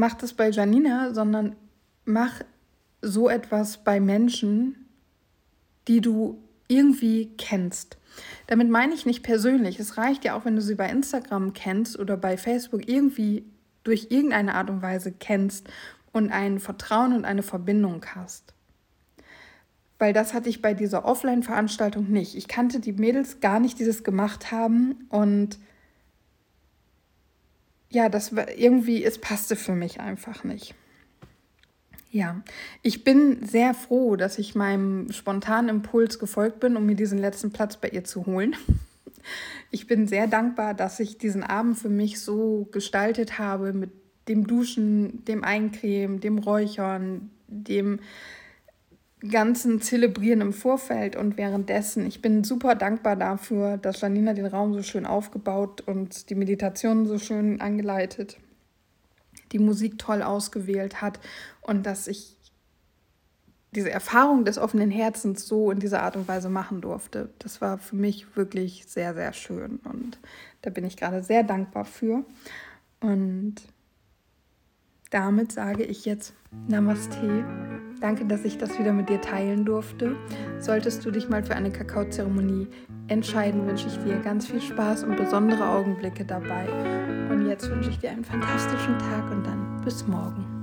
mach 0.00 0.14
das 0.14 0.32
bei 0.32 0.50
Janina, 0.50 1.14
sondern 1.14 1.54
mach 2.04 2.40
so 3.02 3.28
etwas 3.28 3.84
bei 3.84 4.00
Menschen, 4.00 4.88
die 5.86 6.00
du 6.00 6.42
irgendwie 6.66 7.30
kennst. 7.38 7.98
Damit 8.46 8.68
meine 8.70 8.94
ich 8.94 9.06
nicht 9.06 9.22
persönlich. 9.22 9.78
Es 9.78 9.96
reicht 9.96 10.24
ja 10.24 10.34
auch, 10.34 10.44
wenn 10.44 10.56
du 10.56 10.62
sie 10.62 10.74
bei 10.74 10.88
Instagram 10.88 11.52
kennst 11.52 11.98
oder 11.98 12.16
bei 12.16 12.36
Facebook 12.36 12.88
irgendwie 12.88 13.44
durch 13.84 14.08
irgendeine 14.10 14.54
Art 14.54 14.70
und 14.70 14.82
Weise 14.82 15.12
kennst 15.12 15.68
und 16.12 16.30
ein 16.32 16.58
Vertrauen 16.58 17.12
und 17.12 17.24
eine 17.24 17.42
Verbindung 17.42 18.04
hast. 18.14 18.54
Weil 19.98 20.12
das 20.12 20.32
hatte 20.32 20.48
ich 20.48 20.62
bei 20.62 20.74
dieser 20.74 21.04
Offline-Veranstaltung 21.04 22.10
nicht. 22.10 22.34
Ich 22.34 22.48
kannte 22.48 22.80
die 22.80 22.92
Mädels 22.92 23.40
gar 23.40 23.60
nicht, 23.60 23.78
die 23.78 23.84
das 23.84 24.02
gemacht 24.02 24.50
haben. 24.50 25.06
Und 25.10 25.58
ja, 27.90 28.08
das 28.08 28.34
war 28.34 28.50
irgendwie, 28.56 29.04
es 29.04 29.18
passte 29.18 29.56
für 29.56 29.74
mich 29.74 30.00
einfach 30.00 30.44
nicht. 30.44 30.74
Ja, 32.12 32.42
ich 32.82 33.04
bin 33.04 33.46
sehr 33.46 33.72
froh, 33.74 34.16
dass 34.16 34.38
ich 34.38 34.54
meinem 34.54 35.12
spontanen 35.12 35.68
Impuls 35.68 36.18
gefolgt 36.18 36.58
bin, 36.58 36.76
um 36.76 36.86
mir 36.86 36.96
diesen 36.96 37.18
letzten 37.18 37.52
Platz 37.52 37.76
bei 37.76 37.88
ihr 37.88 38.04
zu 38.04 38.26
holen. 38.26 38.56
Ich 39.70 39.86
bin 39.86 40.08
sehr 40.08 40.26
dankbar, 40.26 40.72
dass 40.74 40.98
ich 40.98 41.18
diesen 41.18 41.44
Abend 41.44 41.78
für 41.78 41.90
mich 41.90 42.20
so 42.20 42.66
gestaltet 42.72 43.38
habe 43.38 43.72
mit 43.72 43.90
dem 44.26 44.46
Duschen, 44.46 45.24
dem 45.26 45.44
Eincremen, 45.44 46.20
dem 46.20 46.38
Räuchern, 46.38 47.30
dem 47.46 48.00
ganzen 49.28 49.80
Zelebrieren 49.80 50.40
im 50.40 50.52
Vorfeld 50.52 51.16
und 51.16 51.36
währenddessen. 51.36 52.06
Ich 52.06 52.22
bin 52.22 52.42
super 52.42 52.74
dankbar 52.74 53.16
dafür, 53.16 53.76
dass 53.76 54.00
Janina 54.00 54.32
den 54.32 54.46
Raum 54.46 54.72
so 54.72 54.82
schön 54.82 55.06
aufgebaut 55.06 55.82
und 55.82 56.30
die 56.30 56.34
Meditation 56.34 57.06
so 57.06 57.18
schön 57.18 57.60
angeleitet, 57.60 58.38
die 59.52 59.58
Musik 59.58 59.98
toll 59.98 60.22
ausgewählt 60.22 61.02
hat 61.02 61.20
und 61.60 61.84
dass 61.84 62.06
ich 62.06 62.36
diese 63.72 63.90
Erfahrung 63.90 64.44
des 64.44 64.58
offenen 64.58 64.90
Herzens 64.90 65.46
so 65.46 65.70
in 65.70 65.78
dieser 65.78 66.02
Art 66.02 66.16
und 66.16 66.26
Weise 66.26 66.48
machen 66.48 66.80
durfte. 66.80 67.30
Das 67.38 67.60
war 67.60 67.78
für 67.78 67.96
mich 67.96 68.36
wirklich 68.36 68.86
sehr, 68.88 69.14
sehr 69.14 69.32
schön 69.32 69.80
und 69.84 70.18
da 70.62 70.70
bin 70.70 70.84
ich 70.84 70.96
gerade 70.96 71.22
sehr 71.22 71.44
dankbar 71.44 71.84
für. 71.84 72.24
Und 73.00 73.56
damit 75.10 75.52
sage 75.52 75.84
ich 75.84 76.04
jetzt 76.04 76.34
Namaste. 76.68 77.44
Danke, 78.00 78.24
dass 78.24 78.44
ich 78.44 78.56
das 78.56 78.78
wieder 78.78 78.92
mit 78.92 79.08
dir 79.08 79.20
teilen 79.20 79.64
durfte. 79.64 80.16
Solltest 80.58 81.04
du 81.04 81.10
dich 81.10 81.28
mal 81.28 81.42
für 81.42 81.54
eine 81.54 81.70
Kakaozeremonie 81.70 82.68
entscheiden, 83.08 83.66
wünsche 83.66 83.88
ich 83.88 83.98
dir 83.98 84.18
ganz 84.20 84.46
viel 84.46 84.60
Spaß 84.60 85.04
und 85.04 85.16
besondere 85.16 85.68
Augenblicke 85.68 86.24
dabei. 86.24 86.66
Und 87.30 87.46
jetzt 87.46 87.68
wünsche 87.68 87.90
ich 87.90 87.98
dir 87.98 88.10
einen 88.10 88.24
fantastischen 88.24 88.98
Tag 88.98 89.30
und 89.30 89.44
dann 89.44 89.82
bis 89.84 90.06
morgen. 90.06 90.59